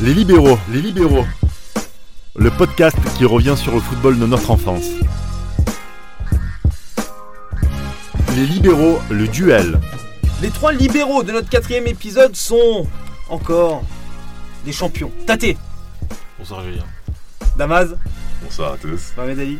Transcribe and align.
Les 0.00 0.12
libéraux, 0.12 0.58
les 0.70 0.82
libéraux. 0.82 1.24
Le 2.36 2.50
podcast 2.50 2.96
qui 3.16 3.24
revient 3.24 3.54
sur 3.56 3.72
le 3.72 3.80
football 3.80 4.18
de 4.18 4.26
notre 4.26 4.50
enfance. 4.50 4.84
Les 8.34 8.46
libéraux, 8.46 8.98
le 9.10 9.28
duel. 9.28 9.80
Les 10.42 10.50
trois 10.50 10.72
libéraux 10.72 11.22
de 11.22 11.32
notre 11.32 11.48
quatrième 11.48 11.86
épisode 11.86 12.34
sont 12.34 12.86
encore 13.28 13.82
des 14.64 14.72
champions. 14.72 15.12
Tate, 15.26 15.56
Bonsoir 16.38 16.64
Julien. 16.64 16.84
Damaz, 17.56 17.96
Bonsoir 18.42 18.72
à 18.72 18.76
tous. 18.76 19.12
Mohamed 19.16 19.38
Ali. 19.38 19.58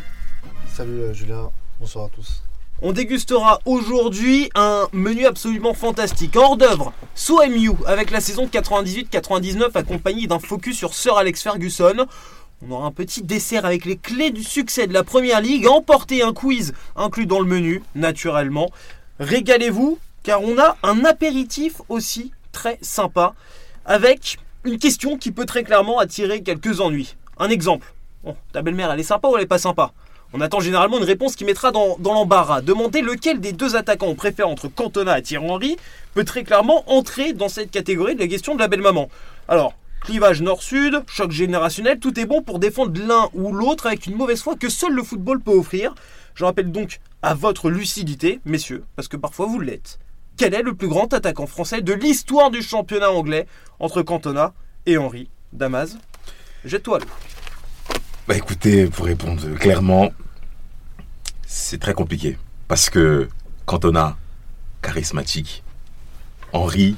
Salut 0.71 0.99
euh, 1.01 1.13
Julien, 1.13 1.49
bonsoir 1.79 2.05
à 2.05 2.09
tous. 2.09 2.44
On 2.81 2.91
dégustera 2.91 3.61
aujourd'hui 3.63 4.49
un 4.53 4.89
menu 4.91 5.25
absolument 5.25 5.73
fantastique. 5.73 6.35
Hors 6.35 6.57
d'œuvre, 6.57 6.91
So 7.15 7.39
MU 7.47 7.71
avec 7.87 8.11
la 8.11 8.19
saison 8.19 8.47
98-99 8.47 9.71
accompagnée 9.75 10.27
d'un 10.27 10.39
focus 10.39 10.77
sur 10.77 10.93
Sir 10.93 11.15
Alex 11.15 11.41
Ferguson. 11.41 12.05
On 12.67 12.71
aura 12.71 12.87
un 12.87 12.91
petit 12.91 13.21
dessert 13.21 13.65
avec 13.65 13.85
les 13.85 13.95
clés 13.95 14.31
du 14.31 14.43
succès 14.43 14.87
de 14.87 14.93
la 14.93 15.05
première 15.05 15.39
ligue, 15.39 15.67
emporter 15.67 16.21
un 16.21 16.33
quiz 16.33 16.73
inclus 16.97 17.25
dans 17.25 17.39
le 17.39 17.45
menu, 17.45 17.81
naturellement. 17.95 18.69
Régalez-vous, 19.21 19.97
car 20.23 20.41
on 20.41 20.57
a 20.57 20.75
un 20.83 21.05
apéritif 21.05 21.81
aussi 21.87 22.33
très 22.51 22.77
sympa 22.81 23.35
avec 23.85 24.37
une 24.65 24.79
question 24.79 25.17
qui 25.17 25.31
peut 25.31 25.45
très 25.45 25.63
clairement 25.63 25.99
attirer 25.99 26.43
quelques 26.43 26.81
ennuis. 26.81 27.15
Un 27.37 27.47
exemple. 27.47 27.93
Bon, 28.25 28.35
ta 28.51 28.61
belle-mère, 28.61 28.91
elle 28.91 28.99
est 28.99 29.03
sympa 29.03 29.29
ou 29.29 29.37
elle 29.37 29.43
est 29.43 29.47
pas 29.47 29.59
sympa? 29.59 29.93
On 30.33 30.41
attend 30.41 30.59
généralement 30.59 30.97
une 30.97 31.03
réponse 31.03 31.35
qui 31.35 31.45
mettra 31.45 31.71
dans, 31.71 31.97
l'embarras. 32.03 32.61
Demander 32.61 33.01
lequel 33.01 33.39
des 33.39 33.53
deux 33.53 33.75
attaquants 33.75 34.07
on 34.07 34.15
préfère 34.15 34.49
entre 34.49 34.67
Cantona 34.67 35.17
et 35.19 35.21
Thierry 35.21 35.49
Henry 35.49 35.77
peut 36.13 36.25
très 36.25 36.43
clairement 36.43 36.83
entrer 36.91 37.33
dans 37.33 37.49
cette 37.49 37.71
catégorie 37.71 38.15
de 38.15 38.19
la 38.19 38.27
question 38.27 38.55
de 38.55 38.59
la 38.59 38.67
belle-maman. 38.67 39.09
Alors, 39.47 39.73
clivage 40.01 40.41
nord-sud, 40.41 41.01
choc 41.07 41.31
générationnel, 41.31 41.99
tout 41.99 42.19
est 42.19 42.25
bon 42.25 42.41
pour 42.41 42.59
défendre 42.59 42.99
l'un 42.99 43.29
ou 43.33 43.53
l'autre 43.53 43.87
avec 43.87 44.05
une 44.07 44.15
mauvaise 44.15 44.41
foi 44.41 44.55
que 44.55 44.69
seul 44.69 44.93
le 44.93 45.03
football 45.03 45.41
peut 45.41 45.51
offrir. 45.51 45.95
Je 46.35 46.43
rappelle 46.43 46.71
donc 46.71 46.99
à 47.21 47.33
votre 47.33 47.69
lucidité, 47.69 48.39
messieurs, 48.45 48.83
parce 48.95 49.07
que 49.07 49.17
parfois 49.17 49.45
vous 49.45 49.59
l'êtes. 49.59 49.99
Quel 50.37 50.53
est 50.53 50.61
le 50.61 50.75
plus 50.75 50.89
grand 50.89 51.13
attaquant 51.13 51.47
français 51.47 51.81
de 51.81 51.93
l'histoire 51.93 52.51
du 52.51 52.61
championnat 52.61 53.09
anglais 53.09 53.47
entre 53.79 54.01
Cantona 54.01 54.53
et 54.85 54.97
Henry? 54.97 55.29
Damas 55.53 55.97
Jette-toi. 56.65 56.99
Bah 58.27 58.35
écoutez, 58.35 58.87
pour 58.87 59.05
répondre 59.05 59.41
clairement, 59.59 60.11
c'est 61.45 61.79
très 61.79 61.93
compliqué. 61.93 62.37
Parce 62.67 62.89
que 62.89 63.29
Cantona, 63.65 64.17
charismatique, 64.81 65.63
Henri, 66.51 66.95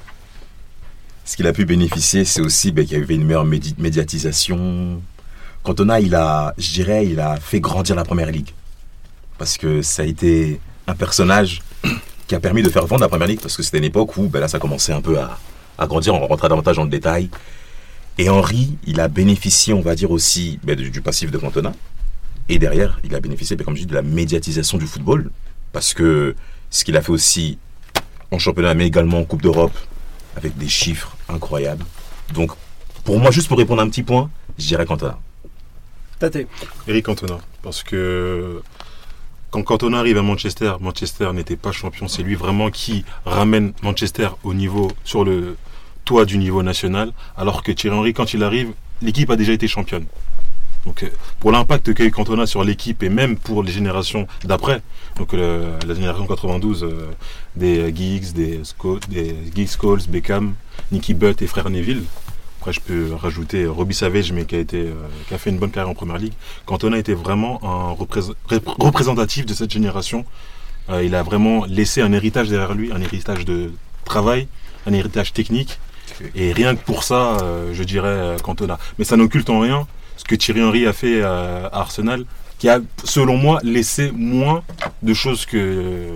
ce 1.25 1.36
qu'il 1.36 1.45
a 1.48 1.53
pu 1.53 1.66
bénéficier, 1.66 2.23
c'est 2.23 2.42
aussi 2.42 2.72
bah, 2.72 2.83
qu'il 2.83 2.98
y 2.98 3.02
avait 3.02 3.16
une 3.16 3.25
meilleure 3.25 3.45
médi- 3.45 3.75
médiatisation. 3.78 5.02
Cantona, 5.64 6.00
il 6.00 6.16
a, 6.16 6.53
je 6.58 6.72
dirais, 6.72 7.05
il 7.05 7.20
a 7.20 7.36
fait 7.38 7.59
grandir 7.59 7.95
la 7.95 8.05
première 8.05 8.31
ligue. 8.31 8.52
Parce 9.38 9.58
que 9.58 9.81
ça 9.81 10.03
a 10.03 10.05
été 10.05 10.61
un 10.88 10.95
personnage 10.95 11.61
qui 12.28 12.36
a 12.36 12.39
permis 12.39 12.64
de 12.64 12.70
faire 12.70 12.86
vendre 12.88 13.02
la 13.02 13.09
première 13.09 13.28
ligue. 13.28 13.42
Parce 13.42 13.58
que 13.58 13.64
c'était 13.64 13.80
une 13.80 13.83
époque 13.83 14.16
où 14.16 14.30
bah, 14.30 14.39
là, 14.39 14.48
ça 14.48 14.59
commençait 14.59 14.94
un 14.94 15.02
peu 15.02 15.20
à, 15.20 15.38
à 15.78 15.88
grandir. 15.88 16.14
On 16.16 16.25
rentrera 16.25 16.48
davantage 16.48 16.78
dans 16.78 16.86
le 16.86 16.89
détail. 16.89 17.30
Et 18.17 18.29
Henri, 18.29 18.77
il 18.85 18.99
a 18.99 19.07
bénéficié, 19.07 19.73
on 19.73 19.81
va 19.81 19.95
dire 19.95 20.11
aussi, 20.11 20.59
ben, 20.63 20.75
du, 20.75 20.89
du 20.89 21.01
passif 21.01 21.31
de 21.31 21.37
Cantona. 21.37 21.73
Et 22.49 22.59
derrière, 22.59 22.99
il 23.03 23.13
a 23.13 23.19
bénéficié, 23.19 23.55
ben, 23.55 23.63
comme 23.63 23.75
je 23.75 23.81
dis, 23.81 23.87
de 23.87 23.93
la 23.93 24.01
médiatisation 24.01 24.77
du 24.77 24.87
football. 24.87 25.29
Parce 25.71 25.93
que 25.93 26.35
ce 26.69 26.83
qu'il 26.83 26.97
a 26.97 27.01
fait 27.01 27.11
aussi 27.11 27.57
en 28.31 28.39
championnat, 28.39 28.73
mais 28.73 28.87
également 28.87 29.19
en 29.19 29.23
Coupe 29.23 29.41
d'Europe, 29.41 29.77
avec 30.35 30.57
des 30.57 30.67
chiffres 30.67 31.15
incroyables. 31.29 31.85
Donc, 32.33 32.51
pour 33.03 33.19
moi, 33.19 33.31
juste 33.31 33.47
pour 33.47 33.57
répondre 33.57 33.81
à 33.81 33.85
un 33.85 33.89
petit 33.89 34.03
point, 34.03 34.29
je 34.57 34.67
dirais 34.67 34.85
Cantona. 34.85 35.19
Tate. 36.19 36.47
Eric 36.87 37.05
Cantona. 37.05 37.37
Parce 37.61 37.83
que 37.83 38.61
quand 39.52 39.63
Cantona 39.63 39.99
arrive 39.99 40.17
à 40.17 40.21
Manchester, 40.21 40.73
Manchester 40.81 41.31
n'était 41.33 41.55
pas 41.55 41.71
champion. 41.71 42.08
C'est 42.08 42.23
lui 42.23 42.36
vraiment 42.36 42.69
qui 42.69 43.05
ramène 43.25 43.73
Manchester 43.81 44.30
au 44.43 44.53
niveau, 44.53 44.92
sur 45.03 45.23
le 45.23 45.55
toit 46.07 46.25
du 46.25 46.37
niveau 46.37 46.63
national. 46.63 47.11
Alors 47.37 47.61
que 47.63 47.71
Thierry 47.71 47.95
Henry, 47.97 48.13
quand 48.13 48.33
il 48.33 48.41
arrive, 48.43 48.69
l'équipe 49.01 49.29
a 49.29 49.35
déjà 49.35 49.53
été 49.53 49.67
championne. 49.67 50.05
Donc, 50.85 51.03
euh, 51.03 51.09
pour 51.41 51.51
l'impact 51.51 51.93
qu'a 51.93 52.05
eu 52.05 52.11
Cantona 52.11 52.45
sur 52.45 52.63
l'équipe 52.63 53.03
et 53.03 53.09
même 53.09 53.35
pour 53.35 53.61
les 53.61 53.73
générations 53.73 54.25
d'après, 54.45 54.81
donc 55.17 55.33
le- 55.33 55.73
la 55.85 55.93
génération 55.93 56.25
92 56.25 56.83
euh, 56.83 57.07
des 57.57 57.93
Giggs, 57.93 58.31
des, 58.33 58.61
Sco- 58.63 58.99
des 59.09 59.67
Scholes, 59.67 59.99
Beckham, 60.07 60.53
Nicky 60.93 61.13
Butt 61.13 61.41
et 61.41 61.47
frère 61.47 61.69
Neville. 61.69 62.03
Après, 62.59 62.71
je 62.71 62.79
peux 62.79 63.13
rajouter 63.13 63.67
Robbie 63.67 63.93
Savage, 63.95 64.31
mais 64.31 64.45
qui 64.45 64.55
a, 64.55 64.59
été, 64.59 64.77
euh, 64.81 64.93
qui 65.27 65.33
a 65.33 65.37
fait 65.37 65.49
une 65.49 65.59
bonne 65.59 65.71
carrière 65.71 65.89
en 65.91 65.93
première 65.93 66.17
ligue. 66.17 66.33
Cantona 66.65 66.97
était 66.97 67.13
vraiment 67.13 67.59
un 67.63 67.91
représentatif 68.79 69.45
de 69.45 69.53
cette 69.53 69.71
génération. 69.71 70.23
Euh, 70.89 71.03
il 71.03 71.15
a 71.15 71.21
vraiment 71.23 71.65
laissé 71.65 72.01
un 72.01 72.13
héritage 72.13 72.47
derrière 72.47 72.73
lui, 72.73 72.91
un 72.93 73.01
héritage 73.01 73.43
de 73.43 73.71
travail, 74.05 74.47
un 74.85 74.93
héritage 74.93 75.33
technique. 75.33 75.79
Et 76.36 76.52
rien 76.54 76.76
que 76.76 76.82
pour 76.83 77.04
ça, 77.04 77.38
euh, 77.42 77.73
je 77.73 77.83
dirais 77.83 78.08
euh, 78.10 78.38
Cantona. 78.38 78.78
Mais 78.98 79.05
ça 79.05 79.17
n'occulte 79.17 79.50
en 79.50 79.60
rien 79.60 79.88
ce 80.17 80.23
que 80.23 80.36
Thierry 80.36 80.64
Henry 80.64 80.88
a 80.88 80.94
fait 80.94 81.22
euh, 81.22 81.67
à 81.72 81.80
Arsenal, 81.82 82.26
qui 82.58 82.70
a, 82.70 82.80
selon 83.04 83.38
moi, 83.38 83.60
laissé 83.64 84.11
moins 84.11 84.64
de 85.04 85.14
choses 85.14 85.45
que, 85.45 86.08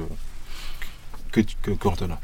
que, 1.31 1.41
que 1.61 1.71
Cantona. 1.71 2.19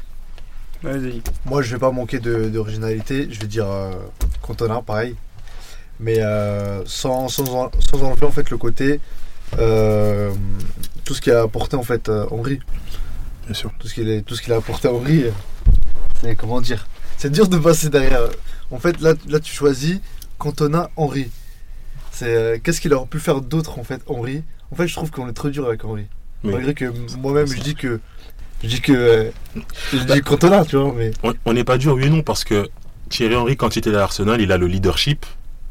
Vas-y. 0.82 1.22
Moi 1.44 1.62
je 1.62 1.72
vais 1.72 1.78
pas 1.78 1.90
manquer 1.90 2.18
d'originalité, 2.20 3.28
je 3.30 3.40
vais 3.40 3.46
dire 3.46 3.66
euh, 3.68 3.92
Cantona 4.42 4.80
pareil. 4.82 5.14
Mais 6.00 6.20
euh, 6.20 6.84
sans, 6.86 7.28
sans, 7.28 7.48
en- 7.52 7.70
sans 7.80 8.02
enlever 8.04 8.26
en 8.26 8.30
fait 8.30 8.50
le 8.50 8.56
côté 8.56 9.00
euh, 9.58 10.30
tout 11.04 11.14
ce 11.14 11.20
qu'il 11.20 11.32
a 11.32 11.42
apporté 11.42 11.74
en 11.76 11.82
fait 11.82 12.08
euh, 12.08 12.26
Henry. 12.30 12.60
Bien 13.46 13.54
sûr. 13.54 13.72
Tout 13.80 13.88
ce 13.88 13.94
qu'il 13.94 14.08
est- 14.08 14.22
tout 14.22 14.36
ce 14.36 14.42
qu'il 14.42 14.52
a 14.52 14.56
apporté 14.56 14.86
Henry, 14.86 15.24
euh, 15.24 15.30
c'est 16.20 16.36
comment 16.36 16.60
dire 16.60 16.86
C'est 17.18 17.30
dur 17.30 17.48
de 17.48 17.58
passer 17.58 17.88
derrière. 17.90 18.20
En 18.70 18.78
fait 18.78 19.00
là, 19.00 19.14
là 19.28 19.40
tu 19.40 19.52
choisis 19.54 19.98
Cantona 20.38 20.90
Henry. 20.96 21.30
C'est 22.12 22.34
euh, 22.34 22.58
qu'est-ce 22.62 22.80
qu'il 22.80 22.92
aurait 22.94 23.06
pu 23.06 23.18
faire 23.20 23.40
d'autre 23.40 23.78
en 23.78 23.84
fait 23.84 24.00
Henry. 24.06 24.42
En 24.72 24.76
fait 24.76 24.86
je 24.88 24.94
trouve 24.94 25.10
qu'on 25.10 25.28
est 25.28 25.32
trop 25.32 25.50
dur 25.50 25.66
avec 25.66 25.84
Henry. 25.84 26.06
Oui. 26.44 26.52
Malgré 26.52 26.74
que 26.74 26.86
moi-même 27.18 27.46
je 27.46 27.60
dis 27.60 27.74
que 27.74 28.00
je 28.62 28.68
dis 28.68 28.80
que 28.80 28.92
euh, 28.92 29.30
je 29.92 29.98
dis 29.98 30.20
Cantona 30.22 30.64
tu 30.64 30.76
vois 30.76 30.92
mais 30.96 31.10
On- 31.44 31.52
n'est 31.52 31.64
pas 31.64 31.78
dur, 31.78 31.94
oui 31.94 32.04
et 32.06 32.10
non, 32.10 32.22
parce 32.22 32.44
que 32.44 32.68
Thierry 33.08 33.34
Henry, 33.36 33.56
quand 33.56 33.74
il 33.74 33.78
était 33.80 33.94
à 33.94 34.02
Arsenal, 34.02 34.40
il 34.40 34.52
a 34.52 34.58
le 34.58 34.66
leadership, 34.66 35.24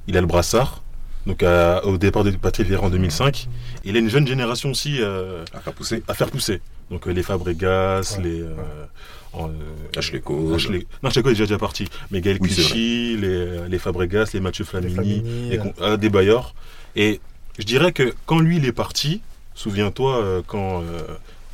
il 0.08 0.18
a 0.18 0.22
le 0.22 0.28
brassard. 0.28 0.84
Donc 1.28 1.44
à- 1.44 1.86
au 1.86 1.98
départ 1.98 2.24
de 2.24 2.32
Patrick 2.32 2.68
Vieira 2.68 2.84
en 2.86 2.90
2005, 2.90 3.48
il 3.84 3.96
a 3.96 4.00
une 4.00 4.10
jeune 4.10 4.28
génération 4.28 4.72
aussi 4.72 4.98
euh, 5.02 5.44
À 5.54 5.60
faire 5.60 5.74
pousser. 5.74 6.04
à 6.08 6.14
faire 6.14 6.30
pousser. 6.32 6.62
Donc 6.90 7.08
euh, 7.08 7.12
les 7.12 7.24
Fabregas, 7.24 8.16
Ouais. 8.18 8.24
les 8.24 8.42
euh, 8.42 8.56
euh, 9.46 9.98
Ashley 10.00 10.20
Cole. 10.22 10.54
Ashley- 10.56 10.88
Non, 11.04 11.10
Ashley 11.10 11.22
Cole 11.24 11.32
est 11.32 11.36
déjà, 11.36 11.46
déjà 11.46 11.58
parti. 11.60 11.86
Mais 12.12 12.22
Gaël 12.22 12.38
Oui, 12.42 12.50
Clichy, 12.50 13.18
les, 13.18 13.70
les 13.70 13.80
Fabregas, 13.80 14.32
les 14.34 14.40
Mathieu 14.40 14.66
Flamini, 14.66 14.94
Flamini, 14.94 15.50
les 15.50 15.58
con- 15.60 15.74
des 15.98 16.10
Bayor. 16.10 16.56
Et 16.96 17.20
je 17.60 17.64
dirais 17.66 17.92
que 17.92 18.14
quand 18.26 18.40
lui 18.40 18.58
il 18.58 18.66
est 18.66 18.72
parti, 18.72 19.22
souviens-toi 19.56 20.18
euh, 20.18 20.42
quand 20.46 20.82
euh, 20.82 21.02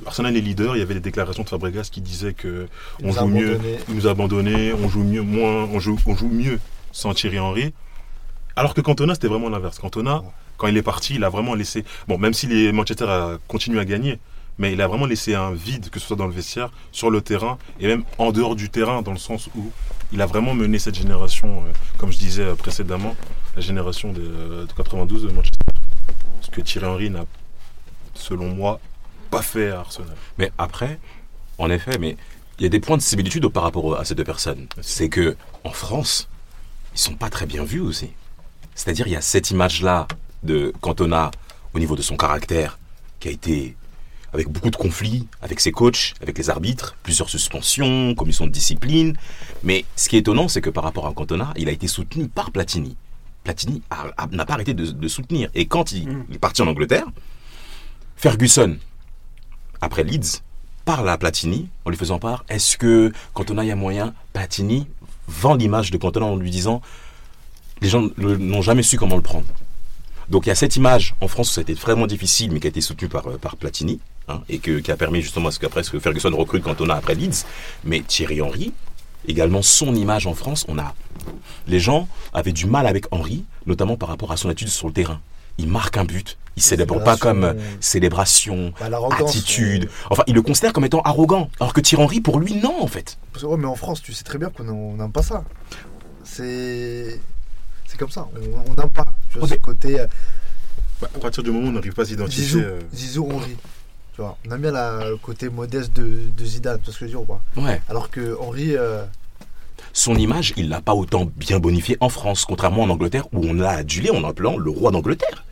Arsenal 0.05 0.35
est 0.35 0.41
leader, 0.41 0.75
il 0.75 0.79
y 0.79 0.81
avait 0.81 0.95
des 0.95 0.99
déclarations 0.99 1.43
de 1.43 1.49
Fabregas 1.49 1.89
qui 1.91 2.01
disaient 2.01 2.33
que 2.33 2.67
Il 2.99 3.07
on 3.07 3.11
joue 3.11 3.27
mieux, 3.27 3.59
il 3.89 3.95
nous 3.95 4.07
a 4.07 4.13
on 4.13 4.87
joue 4.89 5.03
mieux, 5.03 5.21
moins, 5.21 5.65
on 5.71 5.79
joue, 5.79 5.97
on 6.05 6.15
joue 6.15 6.29
mieux 6.29 6.59
sans 6.91 7.13
Thierry 7.13 7.39
Henry. 7.39 7.73
Alors 8.55 8.73
que 8.73 8.81
Cantona, 8.81 9.15
c'était 9.15 9.27
vraiment 9.27 9.49
l'inverse. 9.49 9.79
Cantona, 9.79 10.21
quand 10.57 10.67
il 10.67 10.77
est 10.77 10.83
parti, 10.83 11.15
il 11.15 11.23
a 11.23 11.29
vraiment 11.29 11.55
laissé. 11.55 11.83
Bon, 12.07 12.17
même 12.17 12.33
si 12.33 12.45
les 12.47 12.71
Manchester 12.71 13.05
a 13.05 13.37
continué 13.47 13.79
à 13.79 13.85
gagner, 13.85 14.19
mais 14.57 14.73
il 14.73 14.81
a 14.81 14.87
vraiment 14.87 15.05
laissé 15.05 15.33
un 15.33 15.51
vide, 15.51 15.89
que 15.89 15.99
ce 15.99 16.07
soit 16.07 16.15
dans 16.15 16.27
le 16.27 16.33
vestiaire, 16.33 16.71
sur 16.91 17.09
le 17.09 17.21
terrain, 17.21 17.57
et 17.79 17.87
même 17.87 18.03
en 18.17 18.31
dehors 18.31 18.55
du 18.55 18.69
terrain, 18.69 19.01
dans 19.01 19.11
le 19.11 19.17
sens 19.17 19.49
où 19.55 19.71
il 20.11 20.21
a 20.21 20.25
vraiment 20.25 20.53
mené 20.53 20.79
cette 20.79 20.95
génération, 20.95 21.63
euh, 21.65 21.71
comme 21.97 22.11
je 22.11 22.17
disais 22.17 22.43
euh, 22.43 22.55
précédemment, 22.55 23.15
la 23.55 23.61
génération 23.61 24.13
de, 24.13 24.21
euh, 24.21 24.65
de 24.65 24.73
92 24.73 25.23
de 25.23 25.31
Manchester. 25.31 25.57
Ce 26.41 26.49
que 26.49 26.61
Thierry 26.61 26.85
Henry 26.85 27.09
n'a, 27.09 27.25
selon 28.13 28.53
moi, 28.53 28.79
pas 29.31 29.41
fait 29.41 29.71
à 29.71 29.79
Arsenal. 29.79 30.15
Mais 30.37 30.51
après, 30.57 30.99
en 31.57 31.69
effet, 31.71 31.97
mais 31.97 32.15
il 32.59 32.63
y 32.63 32.65
a 32.67 32.69
des 32.69 32.79
points 32.79 32.97
de 32.97 33.01
similitude 33.01 33.47
par 33.47 33.63
rapport 33.63 33.97
à 33.97 34.05
ces 34.05 34.13
deux 34.13 34.23
personnes. 34.23 34.67
C'est 34.81 35.09
que 35.09 35.35
en 35.63 35.71
France, 35.71 36.29
ils 36.93 36.99
sont 36.99 37.15
pas 37.15 37.29
très 37.29 37.47
bien 37.47 37.63
vus 37.63 37.79
aussi. 37.79 38.11
C'est-à-dire, 38.75 39.07
il 39.07 39.13
y 39.13 39.15
a 39.15 39.21
cette 39.21 39.49
image-là 39.49 40.07
de 40.43 40.73
Cantona 40.81 41.31
au 41.73 41.79
niveau 41.79 41.95
de 41.95 42.01
son 42.01 42.17
caractère 42.17 42.77
qui 43.19 43.29
a 43.29 43.31
été 43.31 43.75
avec 44.33 44.49
beaucoup 44.49 44.69
de 44.69 44.75
conflits 44.75 45.27
avec 45.41 45.59
ses 45.59 45.71
coachs, 45.71 46.13
avec 46.21 46.37
les 46.37 46.49
arbitres, 46.49 46.95
plusieurs 47.03 47.29
suspensions, 47.29 48.15
commission 48.15 48.45
de 48.45 48.51
discipline. 48.51 49.15
Mais 49.63 49.85
ce 49.95 50.09
qui 50.09 50.15
est 50.15 50.19
étonnant, 50.19 50.47
c'est 50.47 50.61
que 50.61 50.69
par 50.69 50.83
rapport 50.83 51.07
à 51.07 51.13
Cantona, 51.13 51.53
il 51.55 51.69
a 51.69 51.71
été 51.71 51.87
soutenu 51.87 52.27
par 52.27 52.51
Platini. 52.51 52.95
Platini 53.43 53.81
n'a 54.31 54.45
pas 54.45 54.53
arrêté 54.53 54.73
de, 54.73 54.85
de 54.85 55.07
soutenir. 55.07 55.49
Et 55.53 55.65
quand 55.65 55.91
il, 55.91 56.07
Mm. 56.07 56.25
il 56.29 56.35
est 56.35 56.39
parti 56.39 56.61
en 56.61 56.67
Angleterre, 56.67 57.05
Ferguson, 58.15 58.77
après 59.81 60.03
Leeds, 60.03 60.41
parle 60.85 61.09
à 61.09 61.17
Platini 61.17 61.69
en 61.85 61.89
lui 61.89 61.97
faisant 61.97 62.19
part 62.19 62.45
est-ce 62.49 62.77
que 62.77 63.11
Cantona, 63.33 63.63
il 63.63 63.67
y 63.67 63.71
a 63.71 63.75
moyen 63.75 64.13
Platini 64.33 64.87
vend 65.27 65.55
l'image 65.55 65.91
de 65.91 65.97
Cantona 65.97 66.25
en 66.25 66.35
lui 66.35 66.51
disant 66.51 66.81
les 67.81 67.89
gens 67.89 68.07
n'ont 68.17 68.61
jamais 68.61 68.83
su 68.83 68.97
comment 68.97 69.15
le 69.15 69.21
prendre. 69.21 69.47
Donc 70.29 70.45
il 70.45 70.49
y 70.49 70.51
a 70.51 70.55
cette 70.55 70.77
image 70.77 71.15
en 71.19 71.27
France 71.27 71.49
où 71.51 71.53
ça 71.53 71.61
a 71.61 71.63
été 71.63 71.73
vraiment 71.73 72.07
difficile, 72.07 72.51
mais 72.51 72.59
qui 72.61 72.67
a 72.67 72.69
été 72.69 72.81
soutenue 72.81 73.09
par, 73.09 73.27
euh, 73.27 73.37
par 73.37 73.57
Platini, 73.57 73.99
hein, 74.27 74.41
et 74.49 74.59
que, 74.59 74.79
qui 74.79 74.91
a 74.91 74.97
permis 74.97 75.21
justement 75.21 75.49
à 75.49 75.51
ce 75.51 75.59
qu'après 75.59 75.83
ce 75.83 75.91
que 75.91 75.99
Ferguson 75.99 76.35
recrute 76.35 76.63
Cantona 76.63 76.95
après 76.95 77.15
Leeds. 77.15 77.45
Mais 77.83 78.01
Thierry 78.01 78.41
Henry, 78.41 78.73
également 79.27 79.61
son 79.61 79.95
image 79.95 80.27
en 80.27 80.33
France, 80.33 80.65
on 80.67 80.77
a. 80.79 80.93
Les 81.67 81.79
gens 81.79 82.07
avaient 82.33 82.51
du 82.51 82.65
mal 82.65 82.87
avec 82.87 83.05
Henry, 83.11 83.45
notamment 83.65 83.95
par 83.97 84.09
rapport 84.09 84.31
à 84.31 84.37
son 84.37 84.49
attitude 84.49 84.69
sur 84.73 84.87
le 84.87 84.93
terrain. 84.93 85.21
Il 85.59 85.67
marque 85.67 85.97
un 85.97 86.03
but, 86.05 86.37
il 86.57 86.63
célèbre 86.63 87.03
pas 87.03 87.15
comme 87.15 87.43
euh, 87.43 87.53
célébration, 87.79 88.73
Bah, 88.79 88.89
attitude. 89.19 89.87
Enfin, 90.09 90.23
il 90.25 90.33
le 90.33 90.41
considère 90.41 90.73
comme 90.73 90.83
étant 90.85 91.01
arrogant. 91.01 91.49
Alors 91.59 91.73
que 91.73 91.79
Thierry 91.81 92.03
Henry, 92.03 92.21
pour 92.21 92.39
lui, 92.39 92.55
non, 92.55 92.81
en 92.81 92.87
fait. 92.87 93.17
Parce 93.31 93.43
que, 93.43 93.49
ouais, 93.49 93.57
mais 93.57 93.67
en 93.67 93.75
France, 93.75 94.01
tu 94.01 94.13
sais 94.13 94.23
très 94.23 94.39
bien 94.39 94.49
qu'on 94.49 94.67
on 94.67 94.95
n'aime 94.95 95.11
pas 95.11 95.21
ça. 95.21 95.43
C'est. 96.23 97.19
C'est 97.85 97.97
comme 97.97 98.09
ça, 98.09 98.27
on 98.35 98.39
n'aime 98.39 98.89
pas. 98.89 99.05
Tu 99.31 99.37
vois, 99.37 99.47
ce 99.47 99.53
côté. 99.55 99.99
euh, 99.99 100.07
Bah, 100.99 101.09
à 101.15 101.19
partir 101.19 101.43
du 101.43 101.51
moment 101.51 101.67
où 101.67 101.69
on 101.69 101.73
n'arrive 101.73 101.93
pas 101.93 102.01
à 102.01 102.05
s'identifier. 102.05 102.43
Zizou, 102.45 102.59
euh, 102.59 102.79
Zizou 102.93 103.29
Henry. 103.31 103.55
Tu 104.15 104.21
vois, 104.21 104.37
on 104.47 104.51
aime 104.53 104.61
bien 104.61 104.71
la- 104.71 105.09
le 105.09 105.17
côté 105.17 105.49
modeste 105.49 105.93
de, 105.93 106.19
de 106.37 106.45
Zidane, 106.45 106.77
tu 106.79 106.85
vois 106.85 106.93
ce 106.93 106.99
que 106.99 107.05
je 107.07 107.11
veux 107.11 107.17
dire 107.17 107.21
ou 107.21 107.25
pas 107.25 107.41
Ouais. 107.57 107.81
Alors 107.89 108.09
que 108.11 108.37
Henry, 108.39 108.75
euh, 108.75 109.03
Son 109.91 110.15
image, 110.15 110.53
il 110.57 110.69
l'a 110.69 110.81
pas 110.81 110.93
autant 110.93 111.29
bien 111.35 111.59
bonifié 111.59 111.97
en 111.99 112.09
France, 112.09 112.45
contrairement 112.45 112.83
en 112.83 112.89
Angleterre, 112.89 113.25
où 113.33 113.45
on 113.45 113.53
l'a 113.53 113.71
adulé 113.71 114.09
en 114.11 114.23
appelant 114.23 114.57
le 114.57 114.69
roi 114.71 114.91
d'Angleterre. 114.91 115.43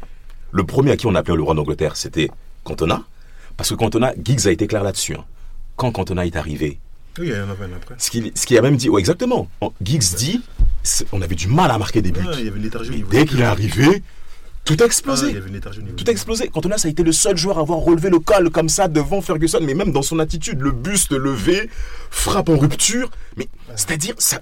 Le 0.52 0.64
premier 0.64 0.92
à 0.92 0.98
qui 0.98 1.08
on 1.08 1.16
appelait 1.16 1.36
le 1.36 1.44
roi 1.44 1.54
d'Angleterre, 1.56 1.96
c'était 1.96 2.30
Cantona. 2.64 3.04
Parce 3.58 3.70
que 3.70 3.76
Cantona, 3.76 4.14
Giggs 4.24 4.48
a 4.48 4.52
été 4.52 4.68
clair 4.68 4.84
là-dessus. 4.84 5.16
hein. 5.16 5.26
Quand 5.76 5.92
Cantona 5.92 6.26
est 6.26 6.36
arrivé, 6.36 6.80
Oui, 7.20 7.28
il 7.28 7.34
y 7.34 7.36
en 7.36 7.50
a 7.50 7.52
un 7.52 7.76
après. 7.76 7.96
ce 7.98 8.10
qu'il 8.12 8.32
ce 8.36 8.46
qu'il 8.46 8.58
a 8.58 8.62
même 8.62 8.78
dit, 8.78 8.90
ouais, 8.90 9.00
exactement. 9.00 9.48
En- 9.62 9.74
Giggs 9.82 10.16
dit, 10.18 10.42
c'est- 10.84 11.06
on 11.12 11.22
avait 11.22 11.36
du 11.36 11.48
mal 11.48 11.70
à 11.72 11.78
marquer 11.78 12.02
des 12.02 12.12
buts. 12.12 12.26
Ouais, 12.26 12.36
il 12.40 12.46
y 12.46 12.48
avait 12.48 12.58
une 12.58 12.64
léthargie 12.64 12.90
au 12.90 12.92
Mais 12.94 12.98
niveau 12.98 13.12
dès 13.12 13.26
qu'il 13.26 13.42
est 13.42 13.44
arrivé, 13.44 14.04
tout 14.66 14.74
a 14.80 14.84
Ah, 14.84 14.86
explosé. 14.86 15.30
il 15.30 15.34
y 15.34 15.38
avait 15.38 15.48
une 15.48 15.54
léthargie 15.56 15.80
au 15.80 15.84
niveau 15.84 15.96
Tout 15.96 16.06
a 16.08 16.12
explosé. 16.12 16.48
Cantona, 16.50 16.78
ça 16.78 16.88
a 16.88 16.92
été 16.92 17.04
le 17.04 17.12
seul 17.12 17.36
joueur 17.38 17.58
à 17.58 17.62
avoir 17.62 17.80
relevé 17.80 18.10
le 18.10 18.20
col 18.20 18.50
comme 18.52 18.70
ça 18.70 18.88
devant 18.88 19.22
Ferguson, 19.22 19.60
mais 19.62 19.74
même 19.74 19.92
dans 19.92 20.02
son 20.04 20.20
attitude, 20.20 20.60
le 20.62 20.72
buste 20.72 21.12
levé, 21.12 21.70
frappe 22.10 22.50
en 22.50 22.58
rupture. 22.58 23.10
Mais 23.38 23.48
c'est-à-dire, 23.76 24.16
ça, 24.20 24.40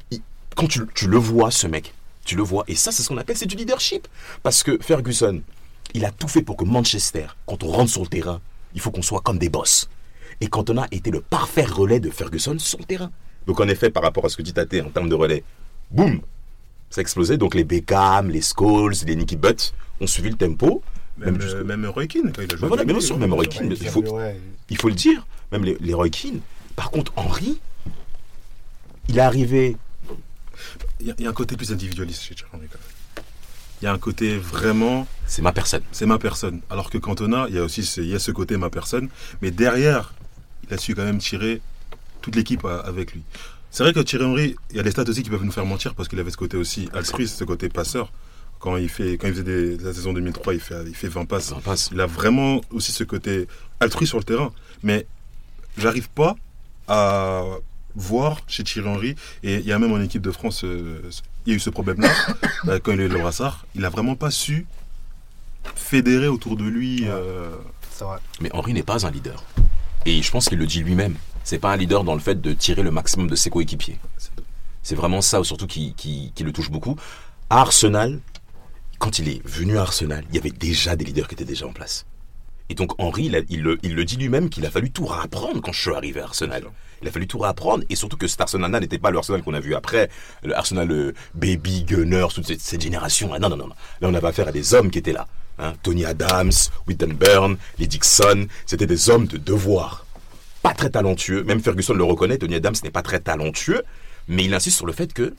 quand 0.55 0.67
tu, 0.67 0.81
tu 0.93 1.07
le 1.07 1.17
vois, 1.17 1.51
ce 1.51 1.67
mec, 1.67 1.93
tu 2.25 2.35
le 2.35 2.43
vois, 2.43 2.63
et 2.67 2.75
ça, 2.75 2.91
c'est 2.91 3.01
ce 3.01 3.07
qu'on 3.09 3.17
appelle, 3.17 3.37
c'est 3.37 3.45
du 3.45 3.55
leadership. 3.55 4.07
Parce 4.43 4.61
que 4.63 4.77
Ferguson, 4.81 5.41
il 5.93 6.05
a 6.05 6.11
tout 6.11 6.27
fait 6.27 6.41
pour 6.41 6.57
que 6.57 6.65
Manchester, 6.65 7.27
quand 7.45 7.63
on 7.63 7.67
rentre 7.71 7.89
sur 7.91 8.01
le 8.01 8.07
terrain, 8.07 8.41
il 8.75 8.81
faut 8.81 8.91
qu'on 8.91 9.01
soit 9.01 9.21
comme 9.21 9.39
des 9.39 9.49
boss. 9.49 9.89
Et 10.41 10.47
Cantona 10.47 10.87
était 10.91 11.11
le 11.11 11.21
parfait 11.21 11.63
relais 11.65 11.99
de 11.99 12.09
Ferguson 12.09 12.57
sur 12.59 12.77
le 12.79 12.85
terrain. 12.85 13.09
Donc 13.47 13.59
en 13.59 13.67
effet, 13.67 13.89
par 13.89 14.03
rapport 14.03 14.25
à 14.25 14.29
ce 14.29 14.37
que 14.37 14.41
dit 14.43 14.53
Tate 14.53 14.75
en 14.85 14.89
termes 14.89 15.09
de 15.09 15.15
relais, 15.15 15.43
boum, 15.91 16.19
ça 16.89 16.99
a 16.99 17.01
explosé. 17.01 17.37
Donc 17.37 17.55
les 17.55 17.63
Beckham, 17.63 18.29
les 18.29 18.41
Scholes, 18.41 18.93
les 19.05 19.15
Nicky 19.15 19.35
Butt 19.35 19.73
ont 20.01 20.07
suivi 20.07 20.29
le 20.29 20.35
tempo. 20.37 20.81
Même, 21.17 21.37
Même 21.37 21.41
euh, 21.47 21.63
même 21.65 21.85
Roy 21.85 22.07
Keane, 22.07 22.31
quand 22.33 22.41
il 22.41 22.53
a 22.53 22.57
joué. 22.57 22.67
Voilà, 22.69 22.83
lui, 22.83 23.01
sûr, 23.01 23.15
ouais, 23.15 23.21
même 23.21 23.33
Roy. 23.33 23.45
Keane, 23.45 23.71
il 23.79 23.89
faut- 23.89 24.01
ouais, 24.01 24.39
il 24.69 24.77
faut 24.77 24.87
le 24.89 24.95
dire, 24.95 25.27
même 25.51 25.65
les, 25.65 25.77
les 25.81 25.93
Roy 25.93 26.09
Keane. 26.09 26.39
Par 26.77 26.91
contre, 26.91 27.11
Henry, 27.17 27.59
il 29.09 29.17
est 29.17 29.21
arrivé. 29.21 29.75
Il 31.01 31.07
y, 31.07 31.11
a- 31.11 31.15
il 31.17 31.23
y 31.23 31.27
a 31.27 31.29
un 31.29 31.33
côté 31.33 31.57
plus 31.57 31.71
individualiste 31.71 32.21
chez 32.23 32.35
Thierry 32.35 32.51
Henry, 32.53 32.67
quand 32.71 32.77
même. 32.79 33.25
Il 33.81 33.85
y 33.85 33.87
a 33.87 33.93
un 33.93 33.97
côté 33.97 34.37
vraiment, 34.37 35.07
C'est 35.25 35.41
ma 35.41 35.51
personne. 35.53 35.81
c'est 35.93 36.05
ma 36.05 36.19
personne. 36.19 36.59
Alors 36.69 36.89
que 36.89 36.97
Cantona, 36.97 37.45
il 37.49 37.55
y 37.55 37.59
a 37.59 37.63
aussi 37.63 37.83
ce, 37.85 38.01
il 38.01 38.07
y 38.09 38.15
a 38.15 38.19
ce 38.19 38.31
côté 38.31 38.57
ma 38.57 38.69
personne. 38.69 39.07
Mais 39.41 39.51
derrière, 39.51 40.13
il 40.67 40.73
a 40.73 40.77
su 40.77 40.95
quand 40.95 41.03
même 41.05 41.19
tirer 41.19 41.61
toute 42.21 42.35
l'équipe 42.35 42.63
à- 42.65 42.79
avec 42.81 43.13
lui. 43.13 43.23
C'est 43.71 43.83
vrai 43.83 43.93
que 43.93 43.99
Thierry 43.99 44.25
Henry, 44.25 44.55
il 44.71 44.77
y 44.77 44.79
a 44.79 44.83
des 44.83 44.91
stats 44.91 45.03
aussi 45.07 45.21
qui 45.23 45.29
peuvent 45.29 45.43
nous 45.43 45.51
faire 45.51 45.65
mentir 45.65 45.93
parce 45.95 46.09
qu'il 46.09 46.19
avait 46.19 46.31
ce 46.31 46.37
côté 46.37 46.57
aussi 46.57 46.89
altruiste, 46.93 47.37
ce 47.37 47.43
côté 47.43 47.69
passeur. 47.69 48.11
Quand 48.59 48.75
il, 48.77 48.89
fait, 48.89 49.13
quand 49.17 49.27
il 49.27 49.33
faisait 49.33 49.43
des- 49.43 49.77
la 49.77 49.93
saison 49.93 50.11
2003, 50.11 50.53
il 50.53 50.59
fait, 50.59 50.83
il 50.87 50.95
fait 50.95 51.07
20 51.07 51.25
passes. 51.25 51.53
Il 51.93 52.01
a 52.01 52.05
vraiment 52.07 52.61
aussi 52.71 52.91
ce 52.91 53.03
côté 53.05 53.47
altruiste 53.79 54.09
sur 54.09 54.17
le 54.17 54.23
terrain. 54.25 54.51
Mais 54.83 55.05
j'arrive 55.77 56.09
pas 56.09 56.35
à 56.87 57.43
voir 57.95 58.41
chez 58.47 58.63
Thierry 58.63 58.87
Henry, 58.89 59.15
et 59.43 59.55
il 59.55 59.65
y 59.65 59.71
a 59.71 59.79
même 59.79 59.91
en 59.93 60.01
équipe 60.01 60.21
de 60.21 60.31
France, 60.31 60.63
euh, 60.63 61.01
il 61.45 61.51
y 61.51 61.53
a 61.53 61.55
eu 61.55 61.59
ce 61.59 61.69
problème-là, 61.69 62.09
euh, 62.67 62.79
quand 62.83 62.91
il 62.91 63.01
a 63.01 63.03
eu 63.05 63.07
le 63.07 63.17
brassard, 63.19 63.65
il 63.75 63.83
a 63.85 63.89
vraiment 63.89 64.15
pas 64.15 64.31
su 64.31 64.65
fédérer 65.75 66.27
autour 66.27 66.55
de 66.57 66.63
lui. 66.63 67.05
euh, 67.07 67.49
c'est 67.91 68.03
vrai. 68.03 68.17
Mais 68.41 68.49
Henry 68.53 68.73
n'est 68.73 68.83
pas 68.83 69.05
un 69.05 69.11
leader. 69.11 69.43
Et 70.05 70.21
je 70.21 70.31
pense 70.31 70.47
qu'il 70.49 70.57
le 70.57 70.65
dit 70.65 70.83
lui-même. 70.83 71.15
C'est 71.43 71.59
pas 71.59 71.71
un 71.73 71.77
leader 71.77 72.03
dans 72.03 72.13
le 72.13 72.19
fait 72.19 72.39
de 72.41 72.53
tirer 72.53 72.83
le 72.83 72.91
maximum 72.91 73.27
de 73.27 73.35
ses 73.35 73.49
coéquipiers. 73.49 73.97
C'est 74.83 74.95
vraiment 74.95 75.21
ça, 75.21 75.43
surtout, 75.43 75.67
qui, 75.67 75.93
qui, 75.95 76.31
qui 76.35 76.43
le 76.43 76.51
touche 76.51 76.69
beaucoup. 76.69 76.95
À 77.49 77.61
Arsenal, 77.61 78.19
quand 78.99 79.19
il 79.19 79.29
est 79.29 79.41
venu 79.47 79.77
à 79.77 79.81
Arsenal, 79.81 80.23
il 80.29 80.35
y 80.35 80.39
avait 80.39 80.51
déjà 80.51 80.95
des 80.95 81.05
leaders 81.05 81.27
qui 81.27 81.35
étaient 81.35 81.45
déjà 81.45 81.65
en 81.65 81.73
place. 81.73 82.05
Et 82.69 82.75
donc 82.75 82.91
Henry, 83.01 83.25
il, 83.25 83.35
a- 83.35 83.41
il 83.49 83.63
le, 83.63 83.79
il 83.81 83.95
le 83.95 84.05
dit 84.05 84.15
lui-même 84.17 84.49
qu'il 84.49 84.63
a 84.65 84.69
fallu 84.69 84.91
tout 84.91 85.05
réapprendre 85.07 85.59
quand 85.61 85.71
je 85.71 85.81
suis 85.81 85.91
arrivé 85.93 86.21
à 86.21 86.25
Arsenal. 86.25 86.65
Il 87.01 87.07
a 87.07 87.11
fallu 87.11 87.25
tout 87.27 87.39
réapprendre, 87.39 87.83
et 87.89 87.95
surtout 87.95 88.17
que 88.17 88.27
cet 88.27 88.41
Arsenal-là 88.41 88.79
n'était 88.79 88.99
pas 88.99 89.09
le 89.09 89.17
Arsenal 89.17 89.41
qu'on 89.41 89.53
a 89.55 89.59
vu 89.59 89.73
après, 89.73 90.09
le 90.43 90.55
Arsenal 90.55 90.91
euh, 90.91 91.13
Baby, 91.33 91.83
Gunners, 91.83 92.27
toute 92.35 92.45
cette, 92.45 92.61
cette 92.61 92.81
génération. 92.81 93.29
Non, 93.39 93.49
non, 93.49 93.55
non, 93.57 93.67
non. 93.67 93.75
Là, 94.01 94.09
on 94.09 94.13
avait 94.13 94.27
affaire 94.27 94.47
à 94.49 94.51
des 94.51 94.73
hommes 94.75 94.91
qui 94.91 94.99
étaient 94.99 95.13
là. 95.13 95.25
hein. 95.59 95.73
Tony 95.81 96.05
Adams, 96.05 96.51
Whitton 96.87 97.13
Byrne, 97.19 97.57
les 97.79 97.87
Dixon, 97.87 98.47
c'était 98.65 98.85
des 98.85 99.09
hommes 99.09 99.25
de 99.27 99.37
devoir. 99.37 100.05
Pas 100.69 100.75
très 100.75 100.89
talentueux, 100.91 101.43
même 101.43 101.61
Ferguson 101.61 101.95
le 101.95 102.03
reconnaît, 102.03 102.37
Tony 102.37 102.53
Adams 102.53 102.75
n'est 102.83 102.91
pas 102.91 103.01
très 103.01 103.19
talentueux, 103.19 103.81
mais 104.27 104.45
il 104.45 104.53
insiste 104.53 104.77
sur 104.77 104.85
le 104.85 104.93
fait 104.93 105.11
que 105.13 105.33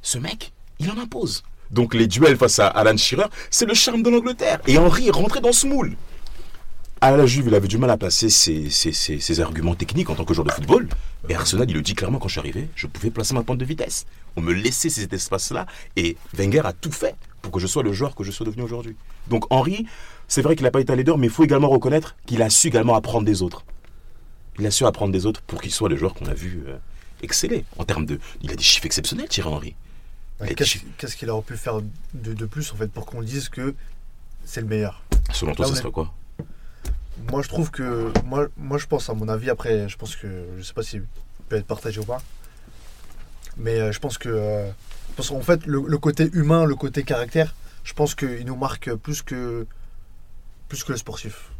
ce 0.00 0.16
mec, 0.16 0.52
il 0.78 0.90
en 0.90 0.98
impose. 0.98 1.42
Donc 1.70 1.92
les 1.92 2.06
duels 2.06 2.38
face 2.38 2.58
à 2.58 2.68
Alan 2.68 2.96
Shearer, 2.96 3.26
c'est 3.50 3.66
le 3.66 3.74
charme 3.74 4.02
de 4.02 4.08
l'Angleterre. 4.08 4.60
Et 4.66 4.78
Henry 4.78 5.08
est 5.08 5.10
rentré 5.12 5.40
dans 5.42 5.52
ce 5.52 5.66
moule. 5.66 5.94
À 7.02 7.14
la 7.14 7.26
Juve, 7.26 7.48
il 7.48 7.54
avait 7.54 7.68
du 7.68 7.76
mal 7.76 7.90
à 7.90 7.98
ses, 8.10 8.30
ses- 8.30 8.70
ses- 8.70 8.92
ses 8.92 9.40
arguments 9.40 9.74
techniques 9.74 10.08
en 10.08 10.14
tant 10.14 10.24
que 10.24 10.32
joueur 10.32 10.46
de 10.46 10.52
football. 10.52 10.88
Et 11.28 11.34
Arsenal, 11.34 11.68
il 11.68 11.74
le 11.74 11.82
dit 11.82 11.94
clairement 11.94 12.18
quand 12.18 12.28
je 12.28 12.32
suis 12.32 12.40
arrivé, 12.40 12.68
je 12.74 12.86
pouvais 12.86 13.10
placer 13.10 13.34
ma 13.34 13.42
pointe 13.42 13.58
de 13.58 13.64
vitesse. 13.66 14.06
On 14.36 14.40
me 14.40 14.54
laissait 14.54 14.88
cet 14.88 15.12
espace-là. 15.12 15.66
Et 15.96 16.16
Wenger 16.34 16.62
a 16.64 16.72
tout 16.72 16.92
fait 16.92 17.14
pour 17.42 17.52
que 17.52 17.60
je 17.60 17.66
sois 17.66 17.82
le 17.82 17.92
joueur 17.92 18.14
que 18.14 18.24
je 18.24 18.30
suis 18.30 18.44
devenu 18.46 18.62
aujourd'hui. 18.62 18.96
Donc 19.28 19.44
Henry, 19.50 19.84
c'est 20.28 20.40
vrai 20.42 20.56
qu'il 20.56 20.64
n'a 20.64 20.70
pas 20.70 20.80
été 20.80 20.92
un 20.92 20.96
leader, 20.96 21.18
mais 21.18 21.26
il 21.26 21.32
faut 21.32 21.44
également 21.44 21.68
reconnaître 21.68 22.14
qu'il 22.24 22.40
a 22.40 22.48
su 22.48 22.68
également 22.68 22.94
apprendre 22.94 23.26
des 23.26 23.42
autres. 23.42 23.64
Il 24.58 24.66
a 24.66 24.70
su 24.70 24.84
apprendre 24.84 25.12
des 25.12 25.26
autres 25.26 25.40
pour 25.42 25.60
qu'il 25.62 25.72
soit 25.72 25.88
le 25.88 25.96
joueur 25.96 26.14
qu'on 26.14 26.26
a 26.26 26.34
vu 26.34 26.64
euh, 26.66 26.76
exceller. 27.22 27.64
En 27.78 27.84
termes 27.84 28.06
de. 28.06 28.20
Il 28.42 28.50
a 28.52 28.56
des 28.56 28.62
chiffres 28.62 28.86
exceptionnels, 28.86 29.28
Thierry 29.28 29.48
Henry. 29.48 29.74
Qu'est-ce 30.56 31.16
qu'il 31.16 31.30
aurait 31.30 31.42
pu 31.42 31.56
faire 31.56 31.80
de, 32.14 32.34
de 32.34 32.46
plus 32.46 32.72
en 32.72 32.76
fait 32.76 32.88
pour 32.88 33.06
qu'on 33.06 33.22
dise 33.22 33.48
que 33.48 33.74
c'est 34.44 34.60
le 34.60 34.66
meilleur? 34.66 35.04
Selon 35.32 35.54
toi, 35.54 35.66
ce 35.66 35.76
serait 35.76 35.92
quoi? 35.92 36.12
Moi 37.30 37.42
je 37.42 37.48
trouve 37.48 37.70
que. 37.70 38.12
Moi, 38.24 38.48
moi 38.56 38.78
je 38.78 38.86
pense, 38.86 39.08
à 39.08 39.14
mon 39.14 39.28
avis, 39.28 39.50
après, 39.50 39.88
je 39.88 39.96
pense 39.96 40.16
que. 40.16 40.46
Je 40.58 40.62
sais 40.62 40.74
pas 40.74 40.82
si 40.82 41.00
peut 41.48 41.56
être 41.56 41.66
partagé 41.66 42.00
ou 42.00 42.04
pas. 42.04 42.20
Mais 43.56 43.78
euh, 43.78 43.92
je 43.92 44.00
pense 44.00 44.18
que. 44.18 44.28
euh, 44.28 44.70
parce 45.16 45.28
qu'en 45.28 45.42
fait, 45.42 45.64
le, 45.66 45.82
le 45.86 45.98
côté 45.98 46.28
humain, 46.32 46.64
le 46.64 46.74
côté 46.74 47.04
caractère, 47.04 47.54
je 47.84 47.92
pense 47.92 48.14
qu'il 48.14 48.44
nous 48.44 48.56
marque 48.56 48.92
plus 48.94 49.22
que. 49.22 49.66
Plus 50.68 50.82
que 50.84 50.92
le 50.92 50.98
sportif. 50.98 51.50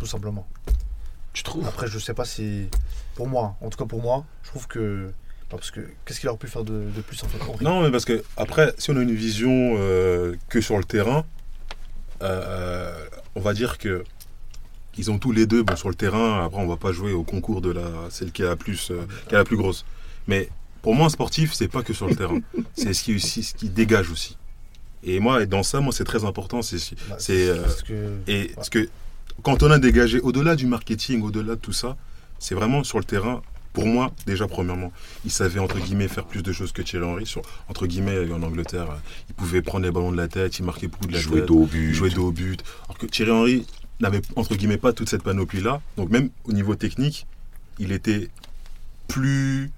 Tout 0.00 0.06
simplement. 0.06 0.46
Tu 1.34 1.42
trouves 1.42 1.66
Après, 1.66 1.86
je 1.86 1.98
sais 1.98 2.14
pas 2.14 2.24
si. 2.24 2.68
Pour 3.14 3.28
moi, 3.28 3.56
en 3.60 3.68
tout 3.68 3.76
cas 3.76 3.84
pour 3.84 4.00
moi, 4.02 4.24
je 4.42 4.48
trouve 4.48 4.66
que. 4.66 5.10
Parce 5.50 5.70
que 5.70 5.80
qu'est-ce 6.04 6.18
qu'il 6.18 6.28
aurait 6.30 6.38
pu 6.38 6.48
faire 6.48 6.64
de, 6.64 6.72
de 6.96 7.00
plus 7.02 7.22
en 7.22 7.28
fait 7.28 7.38
Henry 7.46 7.64
Non, 7.64 7.82
mais 7.82 7.90
parce 7.90 8.06
que 8.06 8.24
après, 8.36 8.74
si 8.78 8.90
on 8.90 8.96
a 8.96 9.02
une 9.02 9.14
vision 9.14 9.74
euh, 9.76 10.34
que 10.48 10.60
sur 10.60 10.78
le 10.78 10.84
terrain, 10.84 11.24
euh, 12.22 13.06
on 13.34 13.40
va 13.40 13.52
dire 13.52 13.76
que 13.78 14.04
ils 14.96 15.10
ont 15.10 15.18
tous 15.18 15.32
les 15.32 15.46
deux, 15.46 15.62
bon, 15.62 15.76
sur 15.76 15.88
le 15.88 15.94
terrain. 15.94 16.44
Après, 16.44 16.60
on 16.60 16.66
va 16.66 16.76
pas 16.76 16.92
jouer 16.92 17.12
au 17.12 17.24
concours 17.24 17.60
de 17.60 17.70
la 17.70 17.88
celle 18.10 18.32
qui 18.32 18.42
a 18.42 18.46
la 18.46 18.56
plus, 18.56 18.90
euh, 18.90 19.06
qui 19.28 19.34
a 19.34 19.38
la 19.38 19.44
plus 19.44 19.56
grosse. 19.56 19.84
Mais 20.26 20.48
pour 20.82 20.94
moi, 20.94 21.06
un 21.06 21.10
sportif, 21.10 21.52
c'est 21.52 21.68
pas 21.68 21.82
que 21.82 21.92
sur 21.92 22.08
le 22.08 22.16
terrain. 22.16 22.40
C'est 22.74 22.94
ce 22.94 23.02
qui 23.02 23.14
aussi, 23.14 23.42
ce 23.42 23.54
qui 23.54 23.68
dégage 23.68 24.10
aussi. 24.10 24.36
Et 25.02 25.20
moi, 25.20 25.42
et 25.42 25.46
dans 25.46 25.62
ça, 25.62 25.80
moi, 25.80 25.92
c'est 25.92 26.04
très 26.04 26.24
important. 26.24 26.62
C'est 26.62 26.78
Bah, 27.10 27.16
c'est 27.18 27.48
euh, 27.48 27.62
que. 27.86 28.16
et 28.26 28.52
ce 28.62 28.70
que 28.70 28.88
quand 29.42 29.62
on 29.62 29.70
a 29.70 29.78
dégagé, 29.78 30.20
au-delà 30.20 30.56
du 30.56 30.66
marketing, 30.66 31.22
au-delà 31.22 31.54
de 31.56 31.60
tout 31.60 31.72
ça, 31.72 31.96
c'est 32.38 32.54
vraiment 32.54 32.84
sur 32.84 32.98
le 32.98 33.04
terrain. 33.04 33.42
Pour 33.72 33.86
moi, 33.86 34.12
déjà 34.26 34.46
premièrement, 34.46 34.92
il 35.24 35.32
savait 35.32 35.58
entre 35.58 35.78
guillemets 35.80 36.06
faire 36.06 36.24
plus 36.26 36.42
de 36.44 36.52
choses 36.52 36.70
que 36.70 36.80
Thierry 36.80 37.04
Henry. 37.04 37.26
Sur, 37.26 37.42
entre 37.68 37.86
guillemets, 37.88 38.30
en 38.32 38.42
Angleterre, 38.42 38.88
euh, 38.90 38.96
il 39.28 39.34
pouvait 39.34 39.62
prendre 39.62 39.84
les 39.84 39.90
ballons 39.90 40.12
de 40.12 40.16
la 40.16 40.28
tête, 40.28 40.58
il 40.60 40.64
marquait 40.64 40.86
beaucoup 40.86 41.06
de 41.06 41.12
la 41.12 41.18
Jouer 41.18 41.40
tête, 41.40 41.48
dos 41.48 41.62
au 41.62 41.66
but. 41.66 41.92
jouer 41.92 42.10
dos 42.10 42.28
au 42.28 42.30
but. 42.30 42.62
Alors 42.84 42.98
que 42.98 43.06
Thierry 43.06 43.32
Henry 43.32 43.66
n'avait 43.98 44.22
entre 44.36 44.54
guillemets 44.54 44.76
pas 44.76 44.92
toute 44.92 45.08
cette 45.08 45.24
panoplie-là. 45.24 45.80
Donc 45.96 46.10
même 46.10 46.30
au 46.44 46.52
niveau 46.52 46.76
technique, 46.76 47.26
il 47.80 47.90
était 47.90 48.30
plus, 49.08 49.72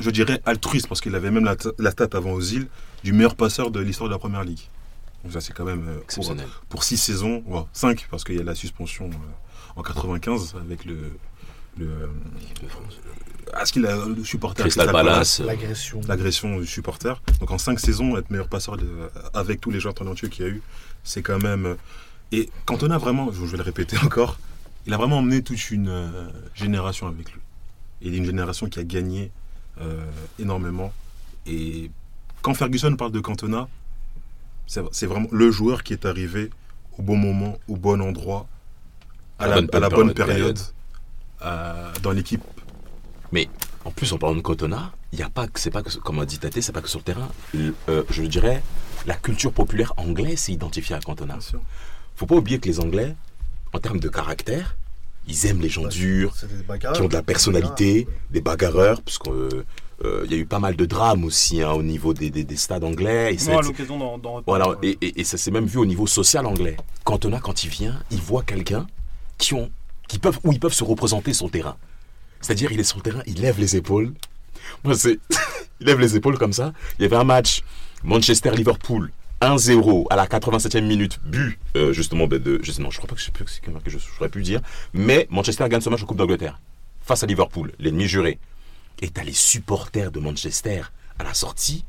je 0.00 0.10
dirais, 0.10 0.40
altruiste 0.46 0.88
parce 0.88 1.02
qu'il 1.02 1.14
avait 1.14 1.30
même 1.30 1.44
la, 1.44 1.56
la 1.78 1.90
stat 1.90 2.08
avant 2.14 2.32
aux 2.32 2.40
îles 2.40 2.68
du 3.04 3.12
meilleur 3.12 3.34
passeur 3.34 3.70
de 3.70 3.80
l'histoire 3.80 4.08
de 4.08 4.14
la 4.14 4.18
Première 4.18 4.44
Ligue. 4.44 4.62
Donc 5.24 5.32
ça 5.32 5.40
c'est 5.40 5.52
quand 5.52 5.64
même 5.64 5.86
euh, 5.88 5.98
pour, 6.68 6.84
six 6.84 6.96
saisons, 6.96 7.42
ouais, 7.46 7.62
cinq 7.72 8.06
parce 8.10 8.24
qu'il 8.24 8.36
y 8.36 8.40
a 8.40 8.44
la 8.44 8.54
suspension 8.54 9.06
euh, 9.10 9.76
en 9.76 9.82
95 9.82 10.54
avec 10.60 10.84
le, 10.84 11.12
le, 11.78 11.86
euh, 11.86 12.06
ah, 13.52 13.64
ce 13.66 13.72
qu'il 13.72 13.86
a 13.86 13.96
euh, 13.96 14.14
L'agression. 15.44 16.00
l'agression 16.06 16.58
du 16.60 16.66
supporter. 16.66 17.20
Donc 17.40 17.50
en 17.50 17.58
5 17.58 17.80
saisons, 17.80 18.16
être 18.16 18.30
meilleur 18.30 18.48
passeur 18.48 18.76
de- 18.76 19.10
avec 19.34 19.60
tous 19.60 19.70
les 19.70 19.80
joueurs 19.80 19.94
talentueux 19.94 20.28
qu'il 20.28 20.44
y 20.44 20.48
a 20.48 20.50
eu, 20.50 20.62
c'est 21.02 21.22
quand 21.22 21.40
même. 21.42 21.66
euh, 21.66 21.74
Et 22.30 22.50
Cantona, 22.66 22.98
vraiment, 22.98 23.32
je 23.32 23.44
vais 23.44 23.56
le 23.56 23.62
répéter 23.62 23.96
encore, 24.04 24.38
il 24.86 24.92
a 24.94 24.96
vraiment 24.96 25.18
emmené 25.18 25.42
toute 25.42 25.70
une 25.70 25.88
euh, 25.88 26.28
génération 26.54 27.06
avec 27.08 27.32
lui. 27.32 27.40
Il 28.02 28.14
est 28.14 28.18
une 28.18 28.26
génération 28.26 28.68
qui 28.68 28.78
a 28.78 28.84
gagné 28.84 29.30
euh, 29.80 30.04
énormément. 30.38 30.92
Et 31.46 31.90
quand 32.42 32.54
Ferguson 32.54 32.94
parle 32.96 33.12
de 33.12 33.20
Cantona, 33.20 33.68
c'est 34.92 35.06
vraiment 35.06 35.28
le 35.32 35.50
joueur 35.50 35.82
qui 35.82 35.92
est 35.94 36.04
arrivé 36.06 36.50
au 36.98 37.02
bon 37.02 37.16
moment, 37.16 37.58
au 37.68 37.76
bon 37.76 38.00
endroit, 38.02 38.46
à, 39.38 39.46
la, 39.48 39.56
à 39.76 39.80
la 39.80 39.88
bonne 39.88 40.08
période, 40.14 40.58
euh, 41.42 41.92
dans 42.02 42.10
l'équipe. 42.12 42.42
En 43.84 43.90
plus, 43.90 44.12
en 44.12 44.18
parlant 44.18 44.36
de 44.36 44.40
Cotona, 44.40 44.92
il 45.12 45.18
y 45.18 45.22
a 45.22 45.30
pas 45.30 45.46
que 45.46 45.58
c'est 45.60 45.70
pas 45.70 45.82
que 45.82 45.96
comme 45.98 46.18
a 46.18 46.26
dit 46.26 46.38
Tate, 46.38 46.60
c'est 46.60 46.72
pas 46.72 46.82
que 46.82 46.88
sur 46.88 46.98
le 46.98 47.04
terrain. 47.04 47.28
Le- 47.54 47.74
euh, 47.88 48.02
je 48.10 48.22
dirais 48.24 48.62
la 49.06 49.14
culture 49.14 49.52
populaire 49.52 49.94
anglaise 49.96 50.38
s'est 50.40 50.52
identifiée 50.52 50.96
à 50.96 51.00
Cantona. 51.00 51.38
Faut 52.16 52.26
pas 52.26 52.34
oublier 52.34 52.58
que 52.58 52.68
les 52.68 52.80
Anglais, 52.80 53.14
en 53.72 53.78
termes 53.78 54.00
de 54.00 54.08
caractère, 54.08 54.76
ils 55.26 55.46
aiment 55.46 55.60
les 55.60 55.68
gens 55.68 55.86
durs, 55.86 56.34
des 56.42 56.62
bagarres. 56.64 56.92
qui 56.94 57.00
ont 57.02 57.08
de 57.08 57.14
la 57.14 57.22
personnalité, 57.22 58.06
des 58.30 58.40
bagarreurs, 58.40 59.00
parce 59.02 59.18
qu'il 60.00 60.30
y 60.30 60.34
a 60.34 60.38
eu 60.38 60.46
pas 60.46 60.58
mal 60.60 60.76
de 60.76 60.84
drames 60.84 61.24
aussi 61.24 61.62
hein, 61.62 61.72
au 61.72 61.82
niveau 61.82 62.14
des, 62.14 62.30
des- 62.30 62.44
des 62.44 62.56
stades 62.56 62.84
anglais. 62.84 63.34
Et 63.34 63.38
c'est- 63.38 63.52
l'occasion 63.60 63.98
d'en 63.98 64.18
d'en 64.18 64.42
voilà, 64.46 64.74
et, 64.82 64.96
et- 65.00 65.20
et 65.20 65.24
ça 65.24 65.36
s'est 65.36 65.50
même 65.50 65.66
vu 65.66 65.78
au 65.78 65.86
niveau 65.86 66.06
social 66.06 66.46
anglais. 66.46 66.76
Cantona, 67.04 67.40
quand 67.40 67.64
il 67.64 67.70
vient, 67.70 67.98
il 68.10 68.20
voit 68.20 68.42
quelqu'un 68.42 68.86
qui 69.38 69.54
ont, 69.54 69.70
qui 70.08 70.18
peuvent, 70.18 70.38
où 70.44 70.52
ils 70.52 70.60
peuvent 70.60 70.72
se 70.72 70.84
représenter 70.84 71.32
le 71.42 71.50
terrain. 71.50 71.76
C'est-à-dire, 72.40 72.70
il 72.72 72.78
est 72.78 72.84
sur 72.84 72.98
le 72.98 73.02
terrain, 73.02 73.22
il 73.26 73.40
lève 73.40 73.58
les 73.58 73.74
épaules. 73.76 74.12
Moi, 74.84 74.94
c'est, 74.94 75.18
il 75.80 75.86
lève 75.86 75.98
les 75.98 76.14
épaules 76.16 76.38
comme 76.38 76.52
ça. 76.52 76.72
Il 76.98 77.02
y 77.02 77.04
avait 77.06 77.16
un 77.16 77.24
match 77.24 77.62
Manchester-Liverpool. 78.04 79.10
1-0 79.40 80.06
à 80.10 80.16
la 80.16 80.26
87e 80.26 80.80
minute, 80.84 81.20
but 81.24 81.56
euh, 81.76 81.92
justement 81.92 82.26
ben, 82.26 82.40
de. 82.42 82.58
Je 82.60 82.72
sais, 82.72 82.82
non, 82.82 82.90
je 82.90 82.96
crois 82.96 83.08
pas 83.08 83.14
que 83.14 83.22
c'est 83.22 83.32
que 83.32 83.44
c'est 83.48 83.60
que 83.60 83.70
je 83.88 83.98
j'aurais 84.18 84.28
pu 84.28 84.38
le 84.38 84.44
dire. 84.44 84.60
Mais 84.92 85.28
Manchester 85.30 85.68
gagne 85.68 85.80
ce 85.80 85.88
match 85.88 86.02
en 86.02 86.06
Coupe 86.06 86.16
d'Angleterre 86.16 86.58
face 87.02 87.22
à 87.22 87.26
Liverpool, 87.26 87.72
l'ennemi 87.78 88.06
juré. 88.08 88.40
Et 89.00 89.10
t'as 89.10 89.22
les 89.24 89.32
supporters 89.32 90.10
de 90.10 90.20
Manchester 90.20 90.82
à 91.18 91.24
la 91.24 91.34
sortie, 91.34 91.84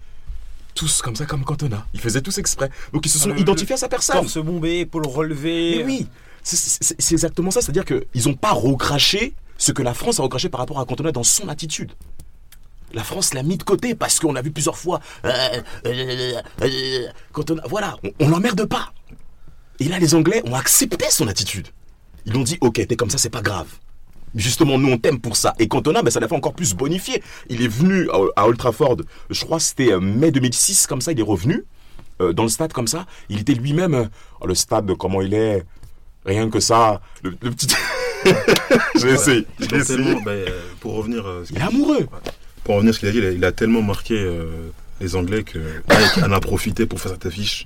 tous 0.75 1.01
comme 1.01 1.16
ça, 1.16 1.25
comme 1.25 1.44
Cantona. 1.44 1.86
Ils 1.94 2.00
faisaient 2.00 2.22
tous 2.22 2.38
exprès. 2.38 2.70
Donc 2.94 3.06
ils 3.06 3.10
se 3.10 3.20
sont 3.20 3.32
Ah, 3.36 3.39
identifiés 3.39 3.74
à 3.74 3.78
sa 3.78 3.89
personne. 3.89 4.16
Torse 4.16 4.38
bombé, 4.38 4.80
épaule 4.80 5.08
relevée. 5.08 5.78
Mais 5.80 5.84
oui, 5.84 6.08
c'est 6.44 7.12
exactement 7.13 7.51
ça. 7.51 7.62
C'est-à-dire 7.62 7.86
qu'ils 7.86 8.28
n'ont 8.28 8.36
pas 8.36 8.51
recraché 8.51 9.34
ce 9.58 9.72
que 9.72 9.82
la 9.82 9.94
France 9.94 10.20
a 10.20 10.24
recraché 10.24 10.50
par 10.50 10.60
rapport 10.60 10.80
à 10.80 10.86
Cantona 10.86 11.12
dans 11.12 11.24
son 11.24 11.50
attitude. 11.50 11.92
La 12.94 13.04
France 13.04 13.34
l'a 13.34 13.44
mis 13.44 13.58
de 13.58 13.63
côté 13.63 13.94
parce 13.94 14.20
qu'on 14.20 14.36
a 14.36 14.42
vu 14.42 14.51
plusieurs 14.51 14.78
fois. 14.78 15.00
euh, 15.25 15.62
euh, 15.86 16.42
euh, 16.62 17.08
Cantona, 17.34 17.62
voilà, 17.68 17.98
on, 18.04 18.10
on 18.25 18.30
l'emmerde 18.30 18.66
pas. 18.66 18.94
Et 19.80 19.86
là, 19.86 20.00
les 20.00 20.16
Anglais 20.16 20.42
ont 20.46 20.56
accepté 20.56 21.06
son 21.10 21.28
attitude. 21.28 21.68
Ils 22.25 22.36
ont 22.36 22.44
dit, 22.44 22.58
ok, 22.62 22.86
t'es 22.88 22.96
comme 22.96 23.10
ça, 23.10 23.18
c'est 23.18 23.30
pas 23.30 23.42
grave. 23.42 23.68
Justement, 24.36 24.77
nous, 24.77 24.91
on 24.91 24.98
t'aime 24.98 25.19
pour 25.19 25.36
ça. 25.36 25.53
Et 25.59 25.67
Cantona, 25.67 26.01
ben, 26.01 26.12
ça 26.12 26.19
l'a 26.19 26.27
fait 26.27 26.36
encore 26.36 26.53
plus 26.53 26.74
bonifier. 26.74 27.21
Il 27.50 27.62
est 27.63 27.67
venu 27.67 28.09
à, 28.12 28.41
à 28.41 28.48
Old 28.48 28.57
Trafford, 28.57 28.98
je 29.29 29.45
crois 29.45 29.57
que 29.57 29.63
c'était 29.63 29.91
euh, 29.93 30.00
mai 30.00 30.31
2006, 30.31 30.88
comme 30.88 31.01
ça, 31.01 31.12
il 31.12 31.19
est 31.19 31.24
revenu 31.24 31.65
euh, 32.21 32.33
dans 32.33 32.43
le 32.43 32.50
stade 32.50 32.74
comme 32.74 32.88
ça. 32.88 33.05
Il 33.29 33.39
était 33.39 33.53
lui-même, 33.53 33.93
euh, 33.93 34.05
oh, 34.41 34.48
le 34.48 34.55
stade, 34.55 34.91
comment 34.98 35.21
il 35.21 35.33
est, 35.33 35.63
rien 36.25 36.50
que 36.50 36.59
ça, 36.59 37.01
le, 37.24 37.31
le 37.41 37.51
petit... 37.51 37.67
j'ai 39.00 39.09
essayé, 39.09 39.45
ben, 40.25 40.31
euh, 40.31 40.62
pour 40.79 40.95
revenir, 40.95 41.25
euh, 41.25 41.45
Il 41.50 41.57
est 41.57 41.62
amoureux. 41.62 42.07
pour 42.63 42.75
revenir 42.75 42.91
à 42.91 42.93
ce 42.93 43.00
qu'il 43.00 43.09
a 43.09 43.12
dit, 43.12 43.17
il 43.19 43.25
a, 43.25 43.31
il 43.31 43.45
a 43.45 43.51
tellement 43.51 43.81
marqué 43.81 44.15
euh, 44.15 44.71
les 45.00 45.15
Anglais 45.15 45.43
que 45.43 45.59
Mike 45.88 46.17
en 46.24 46.31
a 46.31 46.39
profité 46.39 46.86
pour 46.86 47.00
faire 47.00 47.13
cette 47.13 47.25
affiche. 47.25 47.65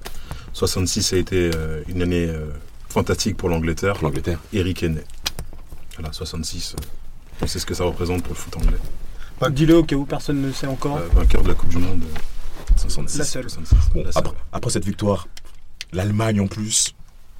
66 0.54 1.14
a 1.14 1.18
été 1.18 1.52
euh, 1.56 1.82
une 1.88 2.02
année 2.02 2.28
euh, 2.30 2.46
fantastique 2.90 3.38
pour 3.38 3.50
l'Angleterre. 3.50 3.94
Pour 3.94 4.08
l'Angleterre. 4.08 4.40
Eric 4.54 4.84
est 4.84 4.90
né. 4.90 5.02
Voilà, 5.96 6.12
66. 6.14 6.76
euh, 6.78 6.84
on 7.42 7.48
sait 7.48 7.60
ce 7.60 7.66
que 7.66 7.74
ça 7.74 7.84
représente 7.84 8.24
pour 8.24 8.34
le 8.34 8.38
foot 8.40 8.56
anglais. 8.58 8.78
Dis-le 9.52 9.78
au 9.78 9.84
cas 9.84 9.96
où 9.96 10.06
personne 10.06 10.42
ne 10.42 10.52
sait 10.52 10.68
encore. 10.68 10.98
Euh, 10.98 11.08
vainqueur 11.14 11.42
de 11.44 11.50
la 11.50 11.54
Coupe 11.54 11.70
du 11.70 11.78
Monde. 11.78 12.02
euh, 12.04 12.74
66. 12.78 13.18
La 13.20 13.26
seule. 13.26 13.44
66, 13.50 13.76
Bon, 13.94 14.04
la 14.04 14.12
seule. 14.12 14.20
après, 14.26 14.36
après 14.54 14.72
cette 14.72 14.86
victoire, 14.86 15.28
l'Allemagne 15.92 16.40
en 16.40 16.48
plus, 16.48 16.94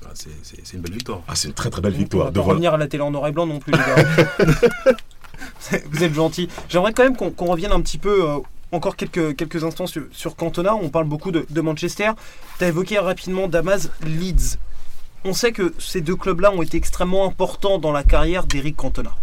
Ah, 0.06 0.10
c'est- 0.14 0.74
une 0.74 0.82
belle 0.82 0.94
victoire. 0.94 1.22
ah, 1.28 1.36
c'est 1.36 1.48
une 1.48 1.54
très 1.54 1.70
très 1.70 1.82
belle 1.82 1.94
On 1.96 1.98
victoire. 1.98 2.26
va 2.26 2.32
pas 2.32 2.42
revenir 2.42 2.74
à 2.74 2.78
la 2.78 2.88
télé 2.88 3.02
en 3.04 3.12
noir 3.12 3.28
et 3.28 3.32
blanc 3.32 3.46
non 3.48 3.60
plus, 3.60 3.72
les 3.72 3.78
gars. 3.78 3.96
Vous 5.92 6.04
êtes 6.04 6.14
gentils. 6.14 6.50
J'aimerais 6.70 6.94
quand 6.94 7.04
même 7.04 7.16
qu'on 7.16 7.46
revienne 7.46 7.72
un 7.72 7.82
petit 7.82 7.98
peu, 7.98 8.30
euh, 8.30 8.38
encore 8.72 8.96
quelques, 8.96 9.36
quelques 9.36 9.64
instants 9.64 9.88
sur, 9.88 10.04
sur 10.12 10.36
Cantona. 10.36 10.76
On 10.76 10.90
parle 10.90 11.06
beaucoup 11.06 11.32
de, 11.32 11.46
de 11.50 11.62
Manchester. 11.62 12.12
Tu 12.58 12.66
as 12.66 12.68
évoqué 12.68 13.00
rapidement 13.00 13.48
Damas 13.48 13.90
Leeds. 14.02 14.58
On 15.26 15.34
sait 15.34 15.54
que 15.54 15.74
ces 15.80 16.02
deux 16.02 16.16
clubs-là 16.16 16.52
ont 16.52 16.62
été 16.62 16.78
extrêmement 16.78 17.26
importants 17.26 17.80
dans 17.80 17.92
la 17.92 18.04
carrière 18.04 18.46
d'Eric 18.46 18.76
Cantona. 18.76 19.16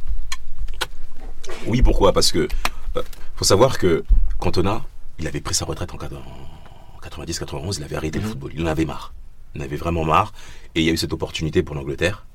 Oui, 1.66 1.82
pourquoi? 1.82 2.12
Parce 2.12 2.32
que 2.32 2.48
euh, 2.96 3.02
faut 3.36 3.44
savoir 3.44 3.78
que 3.78 4.04
Cantona, 4.38 4.82
il 5.18 5.26
avait 5.26 5.40
pris 5.40 5.54
sa 5.54 5.66
retraite 5.66 5.92
en 5.92 5.98
90-91, 5.98 7.76
il 7.78 7.84
avait 7.84 7.96
arrêté 7.96 8.18
le 8.18 8.26
football, 8.26 8.52
il 8.54 8.62
en 8.62 8.66
avait 8.66 8.86
marre. 8.86 9.12
Il 9.54 9.60
en 9.60 9.64
avait 9.64 9.76
vraiment 9.76 10.04
marre. 10.04 10.32
Et 10.74 10.80
il 10.80 10.86
y 10.86 10.88
a 10.88 10.92
eu 10.92 10.96
cette 10.96 11.12
opportunité 11.12 11.62
pour 11.62 11.74
l'Angleterre. 11.74 12.26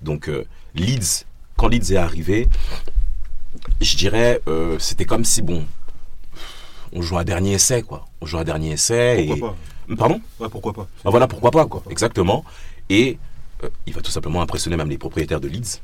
Donc 0.00 0.28
euh, 0.28 0.44
Leeds, 0.74 1.26
quand 1.56 1.68
Leeds 1.68 1.92
est 1.92 1.96
arrivé, 1.96 2.48
je 3.80 3.96
dirais, 3.96 4.40
euh, 4.48 4.78
c'était 4.80 5.04
comme 5.04 5.24
si, 5.24 5.42
bon, 5.42 5.64
on 6.92 7.02
joue 7.02 7.18
un 7.18 7.24
dernier 7.24 7.52
essai, 7.52 7.82
quoi. 7.82 8.06
On 8.20 8.26
joue 8.26 8.38
un 8.38 8.44
dernier 8.44 8.72
essai. 8.72 9.26
Pourquoi 9.28 9.56
et... 9.68 9.71
Pardon 9.96 10.20
Ouais, 10.40 10.48
pourquoi 10.48 10.72
pas 10.72 10.88
ah, 11.04 11.10
voilà, 11.10 11.26
pourquoi 11.26 11.50
pas, 11.50 11.66
quoi. 11.66 11.82
Exactement. 11.90 12.44
Et 12.88 13.18
euh, 13.64 13.68
il 13.86 13.92
va 13.92 14.00
tout 14.00 14.10
simplement 14.10 14.42
impressionner 14.42 14.76
même 14.76 14.88
les 14.88 14.98
propriétaires 14.98 15.40
de 15.40 15.48
Leeds. 15.48 15.80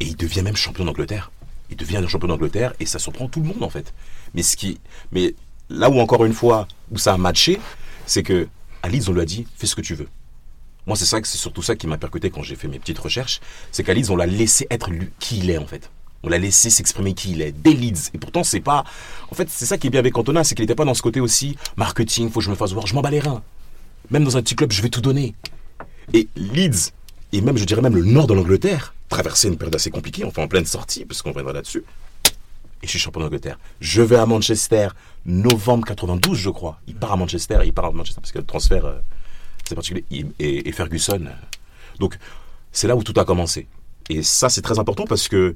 Et 0.00 0.06
il 0.06 0.16
devient 0.16 0.42
même 0.42 0.56
champion 0.56 0.84
d'Angleterre. 0.84 1.30
Il 1.70 1.76
devient 1.76 2.02
champion 2.08 2.28
d'Angleterre 2.28 2.72
et 2.80 2.86
ça 2.86 2.98
surprend 2.98 3.28
tout 3.28 3.40
le 3.40 3.46
monde, 3.46 3.62
en 3.62 3.70
fait. 3.70 3.92
Mais, 4.34 4.42
ce 4.42 4.56
qui, 4.56 4.80
mais 5.12 5.34
là 5.68 5.90
où, 5.90 5.98
encore 6.00 6.24
une 6.24 6.32
fois, 6.32 6.66
où 6.90 6.98
ça 6.98 7.14
a 7.14 7.16
matché, 7.16 7.60
c'est 8.06 8.22
que 8.22 8.48
à 8.82 8.88
Leeds, 8.88 9.08
on 9.08 9.12
lui 9.12 9.20
a 9.20 9.24
dit 9.24 9.46
fais 9.56 9.66
ce 9.66 9.74
que 9.74 9.80
tu 9.80 9.94
veux. 9.94 10.08
Moi, 10.86 10.96
c'est 10.96 11.04
ça, 11.04 11.18
c'est 11.22 11.36
surtout 11.38 11.62
ça 11.62 11.76
qui 11.76 11.86
m'a 11.86 11.98
percuté 11.98 12.30
quand 12.30 12.42
j'ai 12.42 12.56
fait 12.56 12.68
mes 12.68 12.78
petites 12.78 12.98
recherches. 12.98 13.40
C'est 13.72 13.82
qu'à 13.84 13.92
Leeds, 13.92 14.10
on 14.10 14.16
l'a 14.16 14.26
laissé 14.26 14.66
être 14.70 14.90
lui- 14.90 15.10
qui 15.18 15.38
il 15.38 15.50
est, 15.50 15.58
en 15.58 15.66
fait. 15.66 15.90
On 16.24 16.28
l'a 16.28 16.38
laissé 16.38 16.68
s'exprimer 16.70 17.14
qui 17.14 17.30
il 17.32 17.42
est, 17.42 17.52
dès 17.52 17.72
Leeds. 17.72 18.10
Et 18.14 18.18
pourtant, 18.18 18.42
c'est 18.42 18.60
pas. 18.60 18.84
En 19.30 19.34
fait, 19.34 19.48
c'est 19.50 19.66
ça 19.66 19.78
qui 19.78 19.86
est 19.86 19.90
bien 19.90 20.00
avec 20.00 20.12
Cantona, 20.14 20.42
c'est 20.44 20.54
qu'il 20.54 20.64
n'était 20.64 20.74
pas 20.74 20.84
dans 20.84 20.94
ce 20.94 21.02
côté 21.02 21.20
aussi 21.20 21.56
marketing, 21.76 22.28
faut 22.30 22.40
que 22.40 22.44
je 22.46 22.50
me 22.50 22.56
fasse 22.56 22.72
voir, 22.72 22.86
je 22.86 22.94
m'en 22.94 23.02
bats 23.02 23.10
les 23.10 23.20
reins. 23.20 23.42
Même 24.10 24.24
dans 24.24 24.36
un 24.36 24.42
petit 24.42 24.56
club, 24.56 24.72
je 24.72 24.82
vais 24.82 24.88
tout 24.88 25.00
donner. 25.00 25.34
Et 26.14 26.26
Leeds, 26.36 26.92
et 27.32 27.40
même, 27.40 27.56
je 27.56 27.64
dirais 27.64 27.82
même 27.82 27.94
le 27.94 28.02
nord 28.04 28.26
de 28.26 28.34
l'Angleterre, 28.34 28.94
traversait 29.08 29.48
une 29.48 29.56
période 29.56 29.74
assez 29.76 29.90
compliquée, 29.90 30.24
enfin 30.24 30.42
en 30.42 30.48
pleine 30.48 30.64
sortie, 30.66 31.04
puisqu'on 31.04 31.30
reviendra 31.30 31.52
là-dessus. 31.52 31.84
Et 32.82 32.86
je 32.86 32.90
suis 32.90 32.98
champion 32.98 33.20
d'Angleterre. 33.20 33.58
Je 33.80 34.02
vais 34.02 34.16
à 34.16 34.24
Manchester, 34.26 34.88
novembre 35.26 35.84
92, 35.86 36.36
je 36.38 36.50
crois. 36.50 36.80
Il 36.86 36.94
part 36.94 37.12
à 37.12 37.16
Manchester, 37.16 37.58
il 37.64 37.72
part 37.72 37.86
à 37.86 37.90
Manchester, 37.92 38.20
parce 38.20 38.32
que 38.32 38.38
le 38.38 38.44
transfert, 38.44 38.84
euh, 38.86 38.98
c'est 39.68 39.74
particulier. 39.74 40.04
Et, 40.10 40.24
et- 40.38 40.68
et 40.68 40.72
Ferguson. 40.72 41.20
euh, 41.26 41.30
Donc, 42.00 42.16
c'est 42.72 42.86
là 42.88 42.96
où 42.96 43.02
tout 43.02 43.18
a 43.20 43.24
commencé. 43.24 43.66
Et 44.08 44.22
ça, 44.22 44.48
c'est 44.48 44.62
très 44.62 44.78
important 44.78 45.04
parce 45.06 45.28
que 45.28 45.54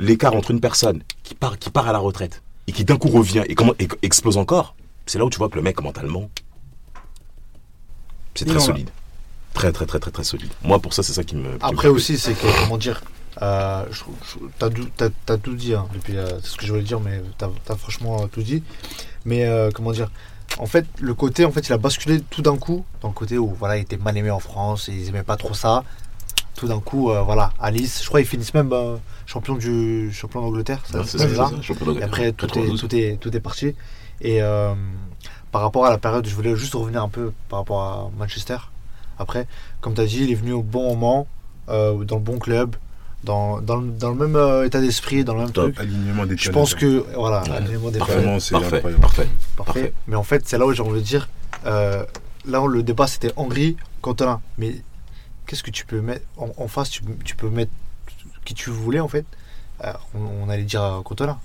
l'écart 0.00 0.34
entre 0.34 0.50
une 0.50 0.60
personne 0.60 1.02
qui 1.22 1.34
part, 1.34 1.58
qui 1.58 1.70
part 1.70 1.86
à 1.86 1.92
la 1.92 1.98
retraite 1.98 2.42
et 2.66 2.72
qui 2.72 2.84
d'un 2.84 2.96
coup 2.96 3.08
revient 3.08 3.44
et, 3.46 3.54
comment, 3.54 3.74
et 3.78 3.88
explose 4.02 4.36
encore, 4.36 4.74
c'est 5.06 5.18
là 5.18 5.24
où 5.24 5.30
tu 5.30 5.38
vois 5.38 5.48
que 5.48 5.56
le 5.56 5.62
mec, 5.62 5.80
mentalement, 5.80 6.28
c'est 8.34 8.44
très 8.44 8.60
solide. 8.60 8.90
Très, 9.54 9.72
très, 9.72 9.86
très, 9.86 9.98
très, 9.98 10.10
très 10.10 10.24
solide. 10.24 10.50
Moi, 10.62 10.78
pour 10.78 10.94
ça, 10.94 11.02
c'est 11.02 11.12
ça 11.12 11.24
qui 11.24 11.36
me. 11.36 11.58
Après 11.60 11.88
aussi, 11.88 12.18
c'est 12.18 12.34
que, 12.34 12.62
comment 12.62 12.78
dire, 12.78 13.02
euh, 13.42 13.84
t'as 14.58 14.70
t'as 15.26 15.36
tout 15.36 15.54
dit, 15.54 15.74
hein, 15.74 15.86
depuis, 15.92 16.16
euh, 16.16 16.28
c'est 16.42 16.50
ce 16.50 16.56
que 16.56 16.64
je 16.64 16.72
voulais 16.72 16.84
dire, 16.84 17.00
mais 17.00 17.20
t'as 17.38 17.48
as 17.68 17.76
franchement 17.76 18.22
euh, 18.22 18.26
tout 18.26 18.42
dit. 18.42 18.62
Mais 19.24 19.46
euh, 19.46 19.70
comment 19.74 19.92
dire, 19.92 20.10
en 20.58 20.66
fait, 20.66 20.86
le 21.00 21.14
côté, 21.14 21.44
en 21.44 21.50
fait, 21.50 21.66
il 21.66 21.72
a 21.72 21.78
basculé 21.78 22.20
tout 22.30 22.42
d'un 22.42 22.56
coup, 22.56 22.84
dans 23.00 23.08
le 23.08 23.14
côté 23.14 23.36
où, 23.36 23.48
voilà, 23.58 23.76
il 23.76 23.82
était 23.82 23.96
mal 23.96 24.16
aimé 24.16 24.30
en 24.30 24.40
France, 24.40 24.88
et 24.88 24.92
ils 24.92 25.08
aimaient 25.08 25.24
pas 25.24 25.36
trop 25.36 25.54
ça. 25.54 25.84
Tout 26.60 26.68
d'un 26.68 26.80
coup, 26.80 27.10
euh, 27.10 27.22
voilà, 27.22 27.52
Alice, 27.58 28.02
je 28.02 28.06
crois 28.08 28.20
qu'ils 28.20 28.28
finissent 28.28 28.52
même 28.52 28.70
euh, 28.74 28.96
champion 29.24 29.54
du 29.54 30.12
champion 30.12 30.42
d'Angleterre, 30.42 30.82
ça, 30.84 31.02
ça, 31.04 31.24
Et 31.26 32.02
après, 32.02 32.32
tout 32.32 32.44
est, 32.58 32.66
92. 32.68 32.80
tout, 32.80 32.94
est, 32.94 33.16
tout 33.18 33.34
est 33.34 33.40
parti. 33.40 33.74
Et 34.20 34.42
euh, 34.42 34.74
par 35.52 35.62
rapport 35.62 35.86
à 35.86 35.90
la 35.90 35.96
période, 35.96 36.26
je 36.26 36.34
voulais 36.34 36.54
juste 36.56 36.74
revenir 36.74 37.02
un 37.02 37.08
peu 37.08 37.32
par 37.48 37.60
rapport 37.60 37.80
à 37.80 38.10
Manchester. 38.18 38.58
Après, 39.18 39.46
comme 39.80 39.94
tu 39.94 40.02
as 40.02 40.04
dit, 40.04 40.22
il 40.24 40.30
est 40.32 40.34
venu 40.34 40.52
au 40.52 40.60
bon 40.62 40.90
moment, 40.90 41.26
euh, 41.70 42.04
dans 42.04 42.16
le 42.16 42.22
bon 42.22 42.38
club, 42.38 42.76
dans, 43.24 43.62
dans, 43.62 43.76
le, 43.76 43.88
dans 43.88 44.10
le 44.10 44.16
même 44.16 44.36
euh, 44.36 44.66
état 44.66 44.80
d'esprit, 44.82 45.24
dans 45.24 45.32
le 45.32 45.40
même 45.40 45.52
Top. 45.52 45.72
truc. 45.72 45.80
Alignement 45.80 46.26
des 46.26 46.36
Je 46.36 46.50
pense 46.50 46.74
que, 46.74 47.06
voilà, 47.16 47.42
Ouais. 47.44 47.52
alignement 47.56 47.90
des 47.90 47.98
Parfait, 48.00 48.22
parfait, 48.22 48.50
parfait, 48.60 48.92
parfait. 49.00 49.28
parfait. 49.56 49.92
Mais 50.08 50.16
en 50.16 50.24
fait, 50.24 50.42
c'est 50.46 50.58
là 50.58 50.66
où 50.66 50.74
j'ai 50.74 50.82
envie 50.82 51.00
de 51.00 51.06
dire, 51.06 51.26
euh, 51.64 52.04
là 52.44 52.60
où 52.60 52.68
le 52.68 52.82
débat 52.82 53.06
c'était 53.06 53.32
Henri, 53.36 53.76
Cantona. 54.02 54.40
Mais 54.58 54.74
qu'est-ce 55.50 55.64
que 55.64 55.70
tu 55.72 55.84
peux 55.84 56.00
mettre 56.00 56.24
en, 56.36 56.50
en 56.56 56.68
face 56.68 56.90
tu, 56.90 57.02
tu 57.24 57.34
peux 57.34 57.50
mettre 57.50 57.72
qui 58.44 58.54
tu 58.54 58.70
voulais 58.70 59.00
en 59.00 59.08
fait. 59.08 59.26
euh, 59.84 59.92
on, 60.14 60.20
on 60.44 60.48
allait 60.48 60.62
dire 60.62 60.82
euh, 60.82 61.02
Cantona. 61.02 61.40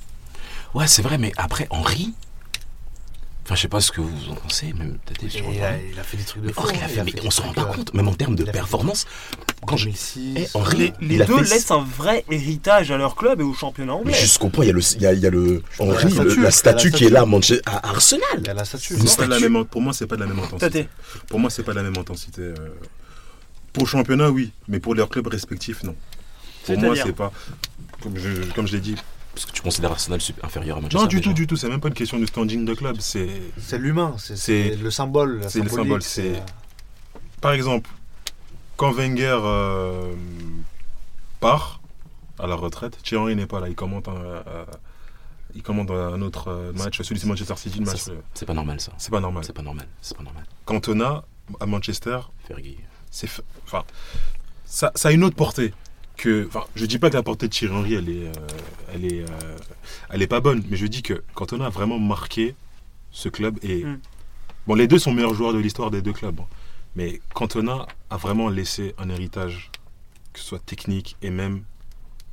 Ouais, 0.75 0.85
c'est 0.87 1.01
vrai, 1.01 1.17
mais 1.17 1.31
après, 1.37 1.65
Henri. 1.71 2.13
Enfin, 3.45 3.55
je 3.55 3.61
sais 3.61 3.67
pas 3.67 3.79
ce 3.81 3.91
que 3.91 4.01
vous 4.01 4.31
en 4.31 4.35
pensez, 4.35 4.73
même 4.73 4.97
peut-être 5.05 5.21
il, 5.23 5.27
a, 5.27 5.31
terrain. 5.51 5.77
il 5.93 5.99
a 5.99 6.03
fait 6.03 6.17
des 6.17 6.23
trucs 6.23 6.41
de 6.41 6.47
Mais 6.47 6.53
fou. 6.53 6.61
Henri, 6.61 6.77
a 6.83 6.87
fait, 6.87 7.03
mais 7.03 7.13
on 7.23 7.29
s'en 7.31 7.43
rend 7.43 7.53
pas 7.53 7.61
euh, 7.61 7.65
compte, 7.73 7.93
même 7.93 8.07
en 8.07 8.13
termes 8.13 8.35
de 8.35 8.43
performance. 8.43 9.05
Quand 9.67 9.77
je- 9.77 9.85
2006. 9.85 10.33
Eh, 10.37 10.47
Henri, 10.57 10.77
Les, 10.99 11.07
les 11.07 11.15
il 11.15 11.21
a 11.21 11.25
deux 11.25 11.43
fait- 11.43 11.53
laissent 11.53 11.69
un 11.71 11.83
vrai 11.83 12.25
héritage 12.31 12.89
à 12.91 12.97
leur 12.97 13.15
club 13.15 13.41
et 13.41 13.43
au 13.43 13.53
championnat 13.53 13.93
Mais 13.93 13.99
anglais. 13.99 14.13
jusqu'au 14.19 14.49
point, 14.49 14.65
il 14.65 14.67
y 14.67 14.71
a 14.71 14.73
le, 14.73 14.81
il 14.95 15.01
y 15.01 15.05
a, 15.05 15.13
il 15.13 15.19
y 15.19 15.27
a 15.27 15.29
le 15.29 15.61
Henri, 15.79 16.03
la 16.05 16.09
statue, 16.09 16.35
la 16.37 16.43
la 16.43 16.51
statue 16.51 16.91
qui 16.91 17.05
est 17.05 17.09
là 17.09 17.21
à, 17.21 17.71
à 17.77 17.89
Arsenal. 17.89 18.23
Il 18.39 18.47
y 18.47 18.49
a 18.49 18.53
la 18.55 18.65
statue. 18.65 18.95
Pour 19.69 19.81
moi, 19.81 19.93
c'est 19.93 20.07
pas 20.07 20.15
de 20.15 20.21
la 20.21 20.27
même 20.27 20.39
intensité. 20.39 20.87
Pour 21.27 21.39
moi, 21.39 21.49
c'est 21.51 21.63
pas 21.63 21.71
de 21.73 21.77
la 21.77 21.83
même 21.83 21.97
intensité. 21.97 22.51
Pour 23.75 23.83
le 23.83 23.89
championnat, 23.89 24.29
oui, 24.31 24.51
mais 24.67 24.79
pour 24.79 24.95
leurs 24.95 25.09
clubs 25.09 25.27
respectifs, 25.27 25.83
non. 25.83 25.95
Pour 26.65 26.79
moi, 26.79 26.95
c'est 26.95 27.13
pas. 27.13 27.31
Comme 28.01 28.17
je, 28.17 28.51
comme 28.53 28.65
je 28.67 28.73
l'ai 28.73 28.81
dit. 28.81 28.95
Parce 29.33 29.45
que 29.45 29.51
tu 29.51 29.61
considères 29.61 29.91
Arsenal 29.91 30.19
inférieur 30.43 30.77
à 30.77 30.81
Manchester 30.81 30.97
Non, 31.03 31.07
du 31.07 31.17
déjà. 31.17 31.29
tout, 31.29 31.33
du 31.35 31.45
tout. 31.47 31.57
C'est 31.57 31.67
même 31.69 31.81
pas 31.81 31.89
une 31.89 31.93
question 31.93 32.17
de 32.17 32.25
standing 32.25 32.63
de 32.65 32.73
club. 32.73 32.95
C'est, 32.99 33.27
C'est 33.57 33.77
l'humain, 33.77 34.15
c'est 34.17 34.75
le 34.75 34.89
symbole. 34.91 35.41
c'est 35.49 35.61
le 35.61 35.69
symbole, 35.69 36.01
c'est- 36.01 36.41
par 37.41 37.51
exemple, 37.51 37.89
quand 38.77 38.91
Wenger 38.91 39.37
euh, 39.43 40.13
part 41.39 41.81
à 42.39 42.47
la 42.47 42.55
retraite, 42.55 42.97
Thierry 43.03 43.35
n'est 43.35 43.45
pas 43.45 43.59
là. 43.59 43.67
Il 43.69 43.75
commente 43.75 44.07
un, 44.07 44.15
euh, 44.15 44.65
il 45.53 45.61
commande 45.63 45.91
un 45.91 46.21
autre 46.21 46.47
euh, 46.49 46.71
match, 46.73 47.01
celui 47.01 47.19
de 47.19 47.25
Manchester 47.27 47.55
City, 47.57 47.79
le 47.79 47.85
match. 47.85 47.97
c'est- 47.99 48.11
C'est 48.33 48.45
pas 48.45 48.53
normal 48.53 48.79
ça. 48.79 48.93
C'est 48.97 49.11
pas 49.11 49.19
normal. 49.19 49.43
C'est 49.45 49.53
pas 49.53 49.61
normal. 49.61 49.87
C'est 50.01 50.17
pas 50.17 50.23
normal. 50.23 50.43
Cantona 50.65 51.23
à 51.59 51.65
Manchester, 51.65 52.19
Fergie. 52.47 52.77
C'est 53.15 53.29
enfin 53.65 53.83
ça, 54.65 54.91
ça 54.95 55.07
a 55.09 55.11
une 55.13 55.23
autre 55.23 55.37
portée 55.37 55.73
que 56.17 56.45
enfin 56.47 56.65
je 56.75 56.85
dis 56.85 56.99
pas 56.99 57.09
que 57.09 57.15
la 57.15 57.23
portée 57.23 57.47
de 57.47 57.51
Thierry 57.53 57.73
Henry 57.73 57.93
elle 57.93 58.09
est 58.09 58.27
euh, 58.27 58.31
elle 58.93 59.05
est 59.05 59.21
euh, 59.21 59.57
elle 60.09 60.21
est 60.21 60.27
pas 60.27 60.41
bonne 60.41 60.61
mais 60.69 60.75
je 60.75 60.85
dis 60.85 61.01
que 61.01 61.23
Cantona 61.33 61.67
a 61.67 61.69
vraiment 61.69 61.97
marqué 61.97 62.55
ce 63.11 63.29
club 63.29 63.57
et 63.63 63.83
Mm. 63.85 63.99
bon 64.67 64.75
les 64.75 64.87
deux 64.87 64.99
sont 64.99 65.13
meilleurs 65.13 65.33
joueurs 65.33 65.53
de 65.53 65.59
l'histoire 65.59 65.91
des 65.91 66.01
deux 66.01 66.11
clubs 66.11 66.37
hein. 66.41 66.47
mais 66.95 67.21
Cantona 67.33 67.87
a 68.09 68.17
vraiment 68.17 68.49
laissé 68.49 68.93
un 68.97 69.09
héritage 69.09 69.71
que 70.33 70.39
ce 70.41 70.45
soit 70.45 70.65
technique 70.65 71.15
et 71.21 71.29
même 71.29 71.63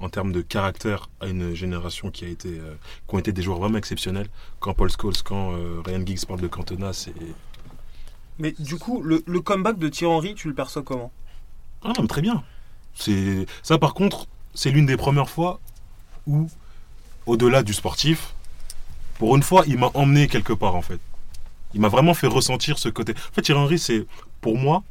en 0.01 0.09
termes 0.09 0.33
de 0.33 0.41
caractère 0.41 1.09
à 1.21 1.29
une 1.29 1.55
génération 1.55 2.11
qui 2.11 2.25
a 2.25 2.29
été 2.29 2.49
euh, 2.59 2.75
qui 3.07 3.15
ont 3.15 3.19
été 3.21 3.33
des 3.33 3.43
joueurs 3.43 3.61
vraiment 3.61 3.79
exceptionnels 3.79 4.29
quand 4.59 4.75
Paul 4.75 4.91
Scholes 4.91 5.23
quand 5.25 5.53
Ryan 5.87 6.05
Giggs 6.05 6.27
parle 6.27 6.41
de 6.41 6.49
Cantona 6.49 6.93
c'est 6.93 7.15
Mais 8.39 8.55
du 8.59 8.77
coup, 8.79 9.03
le, 9.03 9.23
le 9.27 9.41
comeback 9.41 9.79
de 9.79 9.89
Thierry 9.89 10.13
Henry, 10.15 10.35
tu 10.35 10.49
le 10.49 10.55
perçois 10.55 10.83
comment? 10.83 11.13
Ah 11.83 11.89
non, 11.97 12.03
mais 12.03 12.09
très 12.09 12.23
bien. 12.23 12.45
C'est 12.95 13.47
ça 13.63 13.79
par 13.79 13.95
contre, 13.95 14.27
c'est 14.55 14.71
l'une 14.71 14.87
des 14.87 14.97
premières 14.97 15.31
fois 15.31 15.61
où, 16.27 16.51
au-delà 17.27 17.63
du 17.63 17.75
sportif, 17.75 18.37
pour 19.19 19.37
une 19.37 19.43
fois, 19.43 19.65
il 19.67 19.79
m'a 19.79 19.91
emmené 19.95 20.29
quelque 20.29 20.53
part 20.53 20.77
en 20.77 20.83
fait. 20.83 21.01
Il 21.75 21.81
m'a 21.81 21.89
vraiment 21.89 22.15
fait 22.15 22.27
ressentir 22.29 22.79
ce 22.79 22.89
côté. 22.91 23.15
En 23.15 23.35
fait, 23.35 23.43
Thierry 23.43 23.61
Henry, 23.61 23.79
c'est 23.79 24.07
pour 24.41 24.59
moi 24.59 24.85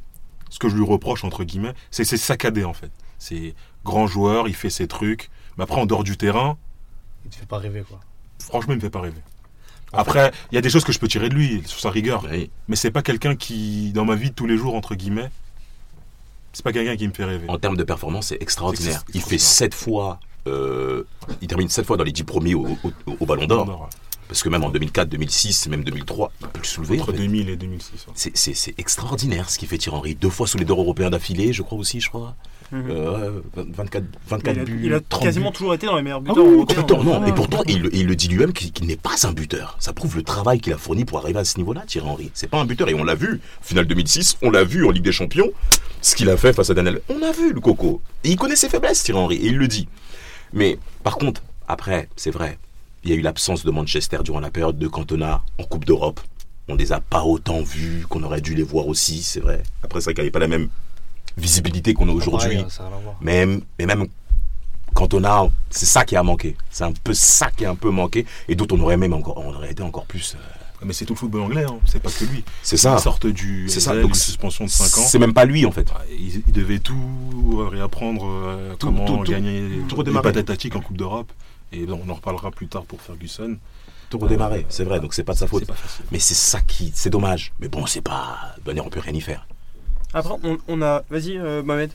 ce 0.50 0.60
que 0.60 0.70
je 0.70 0.76
lui 0.76 0.86
reproche 0.86 1.24
entre 1.24 1.44
guillemets, 1.46 1.74
c'est 1.92 2.06
c'est 2.06 2.18
saccadé 2.18 2.64
en 2.66 2.74
fait. 2.74 2.92
C'est 3.20 3.56
grand 3.86 4.08
joueur, 4.08 4.48
il 4.50 4.56
fait 4.56 4.70
ses 4.72 4.88
trucs, 4.88 5.30
mais 5.58 5.64
après 5.66 5.82
en 5.82 5.86
dehors 5.86 6.04
du 6.04 6.18
terrain, 6.18 6.58
Il 7.26 7.32
te 7.32 7.36
fait 7.36 7.46
pas 7.48 7.58
rêver, 7.58 7.84
quoi. 7.84 8.00
franchement, 8.40 8.74
il 8.74 8.78
me 8.78 8.82
fait 8.82 8.90
pas 8.90 9.02
rêver. 9.02 9.22
Après, 9.94 10.32
il 10.52 10.56
y 10.56 10.58
a 10.58 10.62
des 10.62 10.70
choses 10.70 10.84
que 10.84 10.92
je 10.92 11.00
peux 11.00 11.08
tirer 11.08 11.30
de 11.30 11.34
lui 11.36 11.62
sur 11.66 11.80
sa 11.80 11.90
rigueur, 11.90 12.26
Oui. 12.32 12.50
mais 12.68 12.76
c'est 12.76 12.92
pas 12.92 13.02
quelqu'un 13.02 13.36
qui, 13.36 13.92
dans 13.94 14.06
ma 14.06 14.16
vie 14.16 14.30
de 14.30 14.36
tous 14.36 14.48
les 14.48 14.58
jours 14.58 14.76
entre 14.76 14.96
guillemets, 14.96 15.30
c'est 16.54 16.64
pas 16.64 16.72
quelqu'un 16.74 16.96
qui 16.98 17.08
me 17.08 17.14
fait 17.14 17.26
rêver. 17.26 17.46
En 17.50 17.58
termes 17.58 17.78
de 17.78 17.84
performance, 17.84 18.28
c'est 18.28 18.42
extraordinaire. 18.42 19.04
Il 19.14 19.22
fait. 19.22 19.38
7 19.38 19.74
fois. 19.74 20.20
euh, 20.48 21.04
il 21.42 21.48
termine 21.48 21.70
7 21.70 21.86
fois 21.86 21.98
dans 21.98 22.04
les 22.04 22.12
10 22.12 22.24
premiers 22.24 22.56
au, 22.56 22.66
au- 22.84 23.16
au 23.20 23.26
Ballon 23.26 23.46
d'Or. 23.46 23.90
Parce 24.32 24.44
que 24.44 24.48
même 24.50 24.64
en 24.64 24.70
2004, 24.70 25.10
2006, 25.10 25.68
même 25.68 25.84
2003, 25.84 26.32
il 26.40 26.48
peut 26.48 26.60
le 26.62 26.66
soulever. 26.66 27.00
en 27.00 27.02
Entre 27.02 27.12
fait. 27.12 27.18
2000 27.18 27.50
et 27.50 27.58
2006. 27.58 28.08
ouais. 28.08 28.32
C'est- 28.34 28.74
extraordinaire 28.80 29.50
ce 29.50 29.60
qu'il 29.60 29.68
fait 29.68 29.78
Thierry 29.78 29.98
Henry. 29.98 30.16
Deux 30.16 30.30
fois 30.30 30.48
sous 30.48 30.58
les 30.58 30.64
d'or 30.64 30.80
européens 30.80 31.10
d'affilée, 31.10 31.52
je 31.52 31.62
crois 31.64 31.78
aussi, 31.78 32.00
je 32.00 32.08
crois. 32.08 32.34
Euh, 32.74 33.42
24, 33.58 34.06
24 34.30 34.56
il 34.56 34.60
a, 34.62 34.64
buts. 34.64 34.82
il 34.86 34.94
a 34.94 35.02
30 35.02 35.24
quasiment 35.24 35.50
buts. 35.50 35.58
toujours 35.58 35.74
été 35.74 35.86
dans 35.88 35.98
les 35.98 36.02
meilleurs 36.02 36.20
Ah 36.26 36.30
buteurs 36.30 36.46
oui, 36.46 36.50
oui, 36.52 36.56
européens. 36.78 37.04
non. 37.04 37.22
Ah, 37.26 37.28
Et 37.28 37.34
pourtant, 37.34 37.62
il, 37.68 37.82
le- 37.82 37.94
il 37.94 38.08
le 38.08 38.16
dit 38.16 38.30
lui-même 38.30 38.54
qu'il 38.54 38.72
qu'il 38.72 38.88
n'est 38.88 38.96
pas 38.96 39.28
un 39.28 39.34
buteur. 39.34 39.76
Ça 39.82 39.92
prouve 39.92 40.16
le 40.16 40.24
travail 40.24 40.62
qu'il 40.62 40.72
a 40.72 40.78
fourni 40.78 41.04
pour 41.04 41.18
arriver 41.18 41.40
à 41.40 41.44
ce 41.44 41.58
niveau-là, 41.58 41.84
Thierry 41.86 42.08
Henry. 42.08 42.32
C'est 42.34 42.48
pas 42.50 42.62
un 42.62 42.66
buteur 42.66 42.88
et 42.88 42.94
on 42.94 43.04
l'a 43.04 43.16
vu. 43.16 43.42
Finale 43.62 43.86
2006, 43.88 44.38
on 44.42 44.50
l'a 44.50 44.64
vu 44.64 44.86
en 44.86 44.92
Ligue 44.92 45.04
des 45.04 45.12
Champions. 45.12 45.52
Ce 46.02 46.16
qu'il 46.16 46.30
a 46.30 46.38
fait 46.38 46.54
face 46.54 46.70
à 46.70 46.74
Daniel, 46.74 47.02
on 47.10 47.22
a 47.22 47.34
vu 47.34 47.52
le 47.52 47.60
coco. 47.60 48.02
Et 48.24 48.30
il 48.30 48.38
connaît 48.38 48.56
ses 48.56 48.70
faiblesses, 48.70 49.04
Thierry 49.04 49.20
Henry, 49.20 49.36
et 49.36 49.48
il 49.48 49.58
le 49.58 49.68
dit. 49.68 49.90
Mais 50.54 50.80
par 51.04 51.18
contre, 51.18 51.42
après, 51.68 52.08
c'est 52.16 52.32
vrai, 52.32 52.58
il 53.04 53.10
y 53.10 53.14
a 53.14 53.16
eu 53.16 53.22
l'absence 53.22 53.64
de 53.66 53.72
Manchester 53.72 54.20
durant 54.24 54.40
la 54.40 54.52
période 54.52 54.78
de 54.78 54.88
Cantona 54.88 55.42
en 55.58 55.64
Coupe 55.64 55.86
d'Europe. 55.86 56.20
On 56.68 56.76
les 56.76 56.92
a 56.94 57.00
pas 57.02 57.24
autant 57.24 57.62
vus 57.62 58.06
qu'on 58.08 58.24
aurait 58.24 58.42
dû 58.42 58.54
les 58.56 58.64
voir 58.64 58.88
aussi, 58.88 59.24
c'est 59.24 59.40
vrai. 59.40 59.64
Après, 59.84 60.00
c'est 60.00 60.06
vrai 60.06 60.14
qu'il 60.14 60.24
n'y 60.24 60.28
avait 60.28 60.32
pas 60.32 60.40
la 60.40 60.48
même 60.48 60.70
visibilité 61.38 61.94
qu'on 61.94 62.10
a 62.10 62.12
aujourd'hui. 62.12 62.64
Ça. 62.70 62.90
Mais, 63.22 63.46
mais 63.80 63.86
même 63.86 64.08
quand 64.94 65.14
on 65.14 65.24
a, 65.24 65.50
c'est 65.70 65.86
ça 65.86 66.06
qui 66.06 66.16
a 66.16 66.24
manqué. 66.24 66.56
C'est 66.70 66.84
un 66.84 66.92
peu 66.92 67.14
ça 67.14 67.50
qui 67.52 67.66
a 67.66 67.72
un 67.72 67.76
peu 67.76 67.90
manqué 67.90 68.26
et 68.48 68.56
d'autres 68.56 68.76
on 68.76 68.82
aurait 68.82 68.98
même 68.98 69.14
encore, 69.14 69.38
on 69.38 69.54
aurait 69.54 69.72
été 69.72 69.82
encore 69.84 70.06
plus. 70.06 70.36
euh, 70.36 70.86
Mais 70.86 70.94
c'est 70.94 71.06
tout 71.06 71.14
le 71.14 71.20
football 71.20 71.42
anglais, 71.42 71.64
hein. 71.64 71.80
c'est 71.86 72.02
pas 72.02 72.10
que 72.12 72.26
lui. 72.26 72.44
C'est 72.62 72.78
ça. 72.78 72.96
Ils 72.98 73.02
sortent 73.02 73.28
du 73.28 73.68
C'est 73.70 73.80
ça, 73.80 74.00
donc 74.00 74.16
suspension 74.16 74.66
de 74.66 74.70
5 74.70 74.84
ans. 75.02 75.06
C'est 75.08 75.20
même 75.20 75.34
pas 75.34 75.46
lui 75.46 75.66
en 75.66 75.72
fait. 75.72 75.88
Ils, 76.12 76.44
ils 76.46 76.54
devaient 76.54 76.80
tout 76.80 77.66
réapprendre 77.72 78.26
euh, 78.30 78.74
Tout, 78.78 78.88
comment 78.88 79.06
tout, 79.06 79.18
tout. 79.24 79.32
gagner 79.32 79.64
Tout 79.88 79.96
les 79.96 80.00
redémarrer. 80.00 80.34
patatiques 80.34 80.76
en 80.76 80.82
Coupe 80.82 80.98
d'Europe. 80.98 81.32
Et 81.72 81.86
on 81.90 82.10
en 82.10 82.14
reparlera 82.16 82.52
plus 82.52 82.68
tard 82.68 82.84
pour 82.84 83.02
Ferguson. 83.02 83.58
Tout 84.10 84.18
redémarrer, 84.20 84.66
c'est 84.70 84.84
vrai. 84.84 85.00
Donc 85.00 85.14
c'est 85.14 85.24
pas 85.24 85.34
de 85.34 85.38
sa 85.38 85.48
faute. 85.48 85.64
Mais 86.12 86.20
c'est 86.20 86.34
ça 86.36 86.60
qui, 86.62 86.92
c'est 86.94 87.10
dommage. 87.10 87.54
Mais 87.60 87.70
bon, 87.70 87.86
c'est 87.86 88.02
pas, 88.02 88.56
ben, 88.66 88.78
on 88.82 88.90
peut 88.90 89.00
rien 89.00 89.14
y 89.14 89.22
faire. 89.22 89.48
Après, 90.14 90.34
on, 90.44 90.58
on 90.68 90.82
a. 90.82 91.04
Vas-y, 91.10 91.38
euh, 91.38 91.64
Mohamed. 91.64 91.92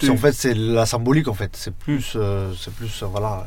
C'est- 0.00 0.10
En 0.10 0.16
fait, 0.16 0.32
c'est 0.32 0.54
la 0.54 0.84
symbolique, 0.84 1.28
en 1.28 1.34
fait. 1.34 1.54
C'est 1.56 1.72
plus, 1.72 2.14
euh, 2.16 2.52
c'est 2.58 2.74
plus 2.74 3.04
euh, 3.04 3.06
voilà, 3.06 3.46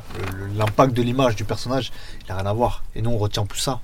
l'impact 0.55 0.93
de 0.93 1.01
l'image 1.01 1.35
du 1.35 1.43
personnage. 1.43 1.91
Il 2.21 2.27
n'a 2.29 2.37
rien 2.37 2.45
à 2.45 2.53
voir. 2.53 2.83
Et 2.95 3.01
nous, 3.01 3.09
on 3.09 3.17
retient 3.17 3.45
plus 3.45 3.59
ça. 3.59 3.81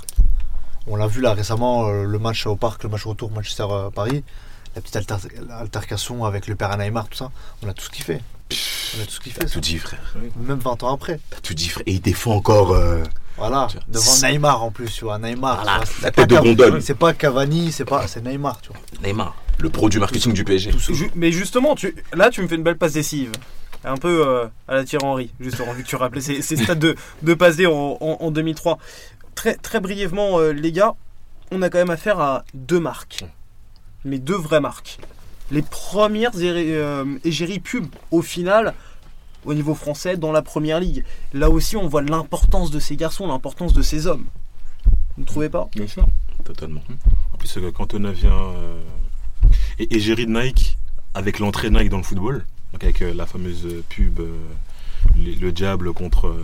On 0.88 0.96
l'a 0.96 1.08
vu 1.08 1.20
là 1.20 1.34
récemment, 1.34 1.88
euh, 1.88 2.04
le 2.06 2.20
match 2.20 2.46
au 2.48 2.56
parc, 2.56 2.84
le 2.84 2.90
match 2.90 3.06
retour 3.06 3.30
Manchester-Paris. 3.32 4.24
La 4.76 4.82
petite 4.82 4.96
alter- 4.96 5.28
altercation 5.52 6.24
avec 6.24 6.48
le 6.48 6.56
père 6.56 6.78
Neymar, 6.78 7.10
tout 7.10 7.18
ça. 7.18 7.32
On 7.62 7.68
a 7.68 7.74
tout 7.74 7.84
ce 7.84 7.90
qu'il 7.90 8.04
fait. 8.06 8.22
On 8.52 9.02
a 9.02 9.06
tout 9.06 9.12
ce 9.12 9.20
qu'il 9.20 9.32
fait. 9.34 9.40
T'as 9.42 9.48
ça. 9.48 9.54
tout 9.54 9.60
dit, 9.60 9.78
frère. 9.78 10.00
Même 10.38 10.60
20 10.60 10.84
ans 10.84 10.94
après. 10.94 11.20
T'as 11.30 11.40
tout 11.42 11.54
dit, 11.54 11.68
frère. 11.70 11.84
Et 11.88 11.94
il 11.94 12.02
défend 12.02 12.36
encore. 12.36 12.72
euh, 12.74 13.04
Voilà. 13.38 13.68
Devant 13.88 14.16
Neymar 14.28 14.64
en 14.64 14.72
plus, 14.72 14.92
tu 14.92 15.04
vois. 15.06 15.18
Neymar. 15.18 15.64
Voilà, 15.64 15.80
tu 15.80 15.86
vois, 15.86 15.86
c'est 15.86 16.02
la 16.06 16.12
pas 16.12 16.22
tête 16.22 16.30
de 16.30 16.38
gondole. 16.44 16.82
C'est 16.82 16.96
pas 16.96 17.14
Cavani, 17.14 17.72
c'est 17.72 17.86
pas, 17.86 18.08
c'est 18.08 18.24
Neymar, 18.24 18.62
tu 18.62 18.70
vois. 18.70 18.78
Neymar, 19.08 19.36
le 19.58 19.70
pro 19.70 19.90
du 19.90 20.00
marketing 20.00 20.34
du 20.34 20.44
PSG. 20.44 20.72
Tout 20.72 20.94
mais 21.16 21.32
justement, 21.32 21.76
tu, 21.76 21.96
là, 22.14 22.30
tu 22.30 22.42
me 22.42 22.48
fais 22.48 22.56
une 22.56 22.64
belle 22.64 22.78
passe 22.78 22.94
décisive. 22.94 23.32
Un 23.84 23.98
peu 23.98 24.26
euh, 24.28 24.46
à 24.68 24.76
la 24.76 24.84
Thierry 24.84 25.06
Henry, 25.06 25.32
justement, 25.40 25.72
vu 25.74 25.84
que 25.84 25.88
tu 25.88 25.96
rappelais 25.96 26.22
ces, 26.22 26.42
ces 26.42 26.56
stades 26.58 26.80
de, 26.80 26.96
de 27.22 27.34
passe 27.36 27.58
en, 27.60 27.98
en- 28.02 28.18
en 28.20 28.32
2003. 28.32 28.80
Très, 29.36 29.56
très 29.56 29.80
brièvement, 29.80 30.40
euh, 30.40 30.52
les 30.54 30.72
gars, 30.72 30.96
on 31.52 31.62
a 31.62 31.70
quand 31.70 31.78
même 31.78 31.90
affaire 31.92 32.20
à 32.20 32.46
deux 32.54 32.80
marques. 32.80 33.24
Mais 34.04 34.18
deux 34.18 34.38
vraies 34.38 34.62
marques. 34.62 34.98
Les 35.52 35.62
premières 35.62 36.32
euh, 36.36 37.06
égéries 37.24 37.60
pub, 37.60 37.86
au 38.12 38.22
final, 38.22 38.74
au 39.46 39.54
niveau 39.54 39.76
français, 39.76 40.18
dans 40.18 40.32
la 40.32 40.42
première 40.42 40.80
ligue. 40.80 41.04
Là 41.34 41.50
aussi, 41.50 41.78
on 41.78 41.88
voit 41.88 42.02
l'importance 42.02 42.72
de 42.72 42.80
ces 42.80 42.96
garçons, 42.96 43.28
l'importance 43.28 43.74
de 43.74 43.82
ces 43.82 44.08
hommes. 44.08 44.26
Vous 45.16 45.22
ne 45.22 45.26
trouvez 45.26 45.50
pas? 45.50 45.70
Bien 45.76 45.88
sûr. 45.88 46.08
Totalement. 46.44 46.82
En 47.34 47.38
plus, 47.38 47.58
euh, 47.58 47.72
quand 47.72 47.94
on 47.94 48.12
vient. 48.12 48.32
euh, 48.32 48.80
et, 49.80 50.00
Jerry 50.00 50.26
de 50.26 50.32
Nike, 50.32 50.78
avec 51.14 51.40
l'entrée 51.40 51.70
Nike 51.70 51.90
dans 51.90 51.98
le 51.98 52.04
football, 52.04 52.46
donc 52.74 52.84
avec 52.84 53.02
euh, 53.02 53.14
la 53.14 53.26
fameuse 53.26 53.68
pub 53.90 54.20
euh, 54.20 54.36
Le 55.16 55.52
Diable 55.52 55.94
contre 55.94 56.28
euh, 56.28 56.44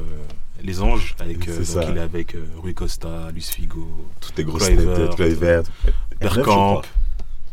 les 0.63 0.81
Anges, 0.81 1.15
avec, 1.19 1.47
euh, 1.47 1.57
donc 1.57 1.85
il 1.89 1.97
est 1.97 2.01
avec 2.01 2.35
euh, 2.35 2.45
Rui 2.61 2.73
Costa, 2.73 3.29
Luis 3.33 3.41
Figo, 3.41 3.87
Toutes 4.19 4.37
les 4.37 4.43
grosses 4.43 4.67
têtes. 4.67 5.71
Bergkamp, 6.19 6.81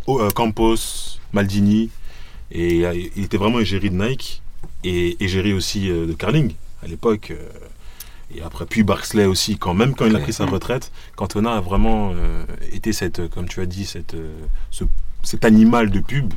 oh, 0.07 0.21
euh, 0.21 0.31
Campos, 0.31 1.18
Maldini. 1.33 1.91
Et 2.51 2.87
euh, 2.87 2.95
il 3.17 3.25
était 3.25 3.37
vraiment 3.37 3.61
égérie 3.61 3.91
de 3.91 3.97
Nike 3.97 4.43
et 4.85 5.23
égérie 5.23 5.53
aussi 5.53 5.91
euh, 5.91 6.07
de 6.07 6.13
Carling 6.15 6.55
à 6.83 6.87
l'époque. 6.87 7.31
euh, 7.31 7.49
et 8.35 8.43
après, 8.43 8.67
puis 8.67 8.83
Barksley 8.83 9.25
aussi, 9.25 9.57
quand 9.57 9.73
même 9.75 9.95
quand 9.95 10.05
il 10.07 10.15
a 10.15 10.19
pris 10.21 10.35
sa 10.35 10.45
retraite, 10.45 10.93
Cantona 11.17 11.57
a 11.57 11.61
vraiment 11.63 12.13
euh, 12.15 12.45
été 12.73 12.93
cette, 12.93 13.27
comme 13.31 13.49
tu 13.49 13.61
as 13.63 13.67
dit, 13.67 13.87
cette, 13.87 14.13
euh, 14.15 14.33
ce- 14.71 14.85
cet 15.23 15.45
animal 15.47 15.91
de 15.91 16.01
pub 16.01 16.33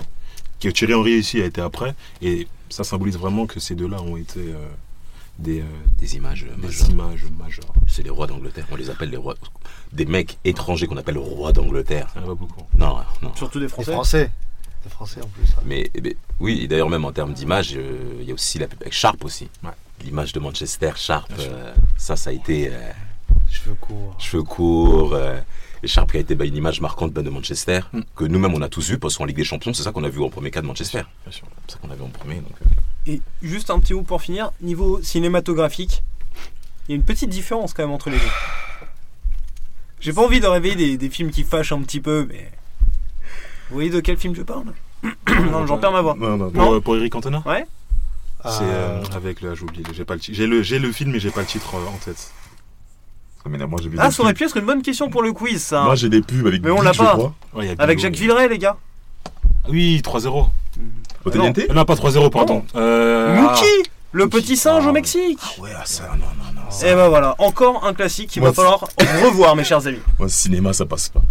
que 0.62 0.70
Thierry 0.70 0.94
Henry 0.94 1.12
ici 1.18 1.42
a 1.42 1.46
été 1.46 1.60
après. 1.60 1.94
Et 2.22 2.48
ça 2.70 2.86
symbolise 2.86 3.18
vraiment 3.18 3.46
que 3.46 3.60
ces 3.60 3.76
deux-là 3.76 4.02
ont 4.02 4.16
été 4.16 4.40
euh, 4.40 4.68
des, 5.40 5.60
euh, 5.62 5.66
Des 5.98 6.16
images 6.16 6.46
des 6.46 6.62
majeures. 6.66 6.90
images 6.90 7.26
majeures. 7.38 7.74
C'est 7.88 8.04
les 8.04 8.10
rois 8.10 8.28
d'Angleterre. 8.28 8.68
On 8.72 8.76
les 8.78 8.90
appelle 8.90 9.10
les 9.10 9.18
rois. 9.18 9.36
Des 9.92 10.06
mecs 10.06 10.38
étrangers 10.46 10.88
qu'on 10.88 10.98
appelle 10.98 11.18
rois 11.18 11.52
d'Angleterre. 11.52 12.08
Il 12.16 12.20
y 12.20 12.22
en 12.22 12.24
a 12.24 12.28
pas 12.28 12.36
beaucoup. 12.36 12.62
Non, 12.78 12.98
non. 13.22 13.36
Surtout 13.36 13.60
des 13.60 13.68
Français. 13.68 13.92
Français. 13.92 14.32
Les 14.86 14.90
Français 14.92 15.22
en 15.22 15.28
plus. 15.28 15.46
ça. 15.48 15.62
Mais, 15.66 15.90
eh 15.94 16.02
ben, 16.02 16.14
oui, 16.40 16.62
et 16.64 16.68
d'ailleurs, 16.68 16.90
même 16.90 17.06
en 17.06 17.12
termes 17.12 17.34
d'image, 17.34 17.74
euh, 17.76 18.18
il 18.20 18.26
y 18.28 18.32
a 18.32 18.34
aussi 18.34 18.58
la 18.60 18.68
pub 18.68 18.82
avec 18.82 18.94
Sharp 18.94 19.24
aussi. 19.24 19.50
Ouais. 19.64 19.70
l'image 20.04 20.34
de 20.34 20.40
Manchester, 20.40 20.92
Sharp, 20.96 21.32
euh, 21.40 21.74
ça, 21.98 22.16
ça 22.16 22.32
a 22.32 22.34
été 22.34 22.70
euh, 22.72 22.92
Cheveux 23.50 23.76
courts. 23.80 24.16
cheveux 24.20 24.44
courts. 24.44 25.14
euh, 25.14 25.40
et 25.84 25.88
Sharp 25.88 26.12
qui 26.12 26.18
a 26.18 26.20
été 26.20 26.34
bah, 26.36 26.46
une 26.46 26.56
image 26.56 26.80
marquante 26.82 27.12
bah, 27.14 27.22
de 27.22 27.30
Manchester, 27.30 27.82
Mm. 27.94 28.02
que 28.16 28.24
nous-mêmes 28.26 28.54
on 28.54 28.62
a 28.62 28.70
tous 28.70 28.90
vu, 28.90 28.98
parce 29.00 29.18
qu'en 29.18 29.26
Ligue 29.26 29.38
des 29.38 29.44
Champions, 29.44 29.74
c'est 29.74 29.84
ça 29.84 29.92
qu'on 29.92 30.04
a 30.04 30.10
vu 30.10 30.22
en 30.24 30.30
premier 30.30 30.50
cas 30.52 30.62
de 30.62 30.68
Manchester. 30.68 31.02
Bien 31.26 31.32
sûr. 31.32 31.48
C'est 31.68 31.74
ça 31.74 31.80
qu'on 31.80 31.92
a 31.92 31.96
vu 31.96 32.02
en 32.04 32.10
premier. 32.10 32.36
Donc, 32.36 32.54
euh, 32.62 33.12
Et 33.12 33.22
juste 33.44 33.70
un 33.70 33.80
petit 33.80 33.94
mot 33.94 34.02
pour 34.04 34.22
finir, 34.22 34.52
niveau 34.62 35.02
cinématographique, 35.04 36.04
il 36.88 36.92
y 36.92 36.94
a 36.94 36.96
une 36.96 37.04
petite 37.04 37.30
différence 37.30 37.74
quand 37.74 37.84
même 37.84 37.92
entre 37.92 38.10
les 38.10 38.18
deux. 38.18 38.24
J'ai 40.00 40.14
pas 40.14 40.24
envie 40.26 40.40
de 40.40 40.48
réveiller 40.48 40.76
des, 40.76 40.98
des 40.98 41.10
films 41.10 41.30
qui 41.30 41.44
fâchent 41.44 41.72
un 41.72 41.82
petit 41.82 42.00
peu, 42.00 42.26
mais. 42.28 42.52
Vous 43.72 43.76
voyez 43.78 43.90
de 43.90 44.00
quel 44.02 44.18
film 44.18 44.36
je 44.36 44.44
parle 44.44 44.66
Non, 45.52 45.66
j'en 45.66 45.78
perds 45.80 45.92
ma 45.94 46.02
voix. 46.02 46.16
Non, 46.20 46.38
non, 46.38 46.52
Non 46.54 46.72
pour, 46.74 46.82
pour 46.84 46.96
Eric 46.98 47.12
Cantona 47.14 47.42
Ouais 47.46 47.66
Ah, 48.44 48.52
C'est 48.52 48.64
euh, 48.66 49.02
avec 49.16 49.42
le. 49.42 49.56
J'ai 49.56 49.64
oublié, 49.64 49.84
j'ai 49.94 50.06
pas 50.06 50.14
le 50.14 50.20
titre. 50.20 50.38
J'ai 50.38 50.46
le, 50.46 50.62
j'ai 50.62 50.78
le 50.78 50.92
film, 50.92 51.12
mais 51.12 51.20
j'ai 51.20 51.32
pas 51.32 51.42
le 51.42 51.48
titre 51.48 51.76
euh, 51.76 51.88
en 51.88 51.98
tête. 52.04 52.32
mais 53.50 53.58
là, 53.58 53.66
moi, 53.68 53.80
j'ai 53.82 53.90
vu 53.90 53.98
Ah, 54.00 54.12
ça 54.12 54.22
aurait 54.24 54.34
pu 54.34 54.44
être 54.44 54.58
une 54.58 54.66
bonne 54.66 54.82
question 54.84 55.10
pour 55.10 55.24
le 55.24 55.32
quiz, 55.34 55.62
ça. 55.64 55.84
Moi 55.84 55.96
j'ai 55.96 56.10
des 56.10 56.22
pubs 56.22 56.46
avec 56.46 56.62
Mais 56.64 56.70
on 56.72 56.82
l'a 56.82 56.94
pas. 56.94 57.18
Ouais, 57.54 57.74
Avec. 57.80 57.98
Jacques 58.00 58.16
Villeray, 58.16 58.48
les 58.50 58.58
gars. 58.60 58.78
Ah 59.64 59.68
Oui, 59.70 60.02
3-0. 60.04 60.28
Au 60.28 60.48
Ah 61.26 61.38
non. 61.38 61.52
TNT 61.54 61.68
Euh, 61.70 61.74
Non, 61.74 61.86
pas 61.86 61.96
3-0, 61.96 62.30
pardon. 62.30 62.66
Euh, 62.76 63.40
Mookie 63.42 63.64
Le 64.12 64.26
Mookie. 64.26 64.38
petit 64.42 64.58
singe 64.58 64.86
au 64.86 64.90
Ah. 64.90 64.94
Mexique 64.94 65.40
Ouais, 65.60 65.70
ah, 65.78 65.84
ça, 65.86 66.10
non, 66.20 66.26
non, 66.26 66.62
non. 66.62 66.70
ça- 66.72 66.90
Et 66.92 66.96
ben 66.96 67.08
voilà, 67.10 67.36
encore 67.38 67.86
un 67.86 67.94
classique 67.94 68.30
qu'il 68.32 68.42
va 68.42 68.52
falloir 68.54 68.88
revoir, 69.24 69.56
mes 69.56 69.64
chers 69.64 69.86
amis. 69.88 70.00
Moi, 70.20 70.28
cinéma, 70.30 70.74
ça 70.74 70.86
passe 70.86 71.10
pas. 71.10 71.22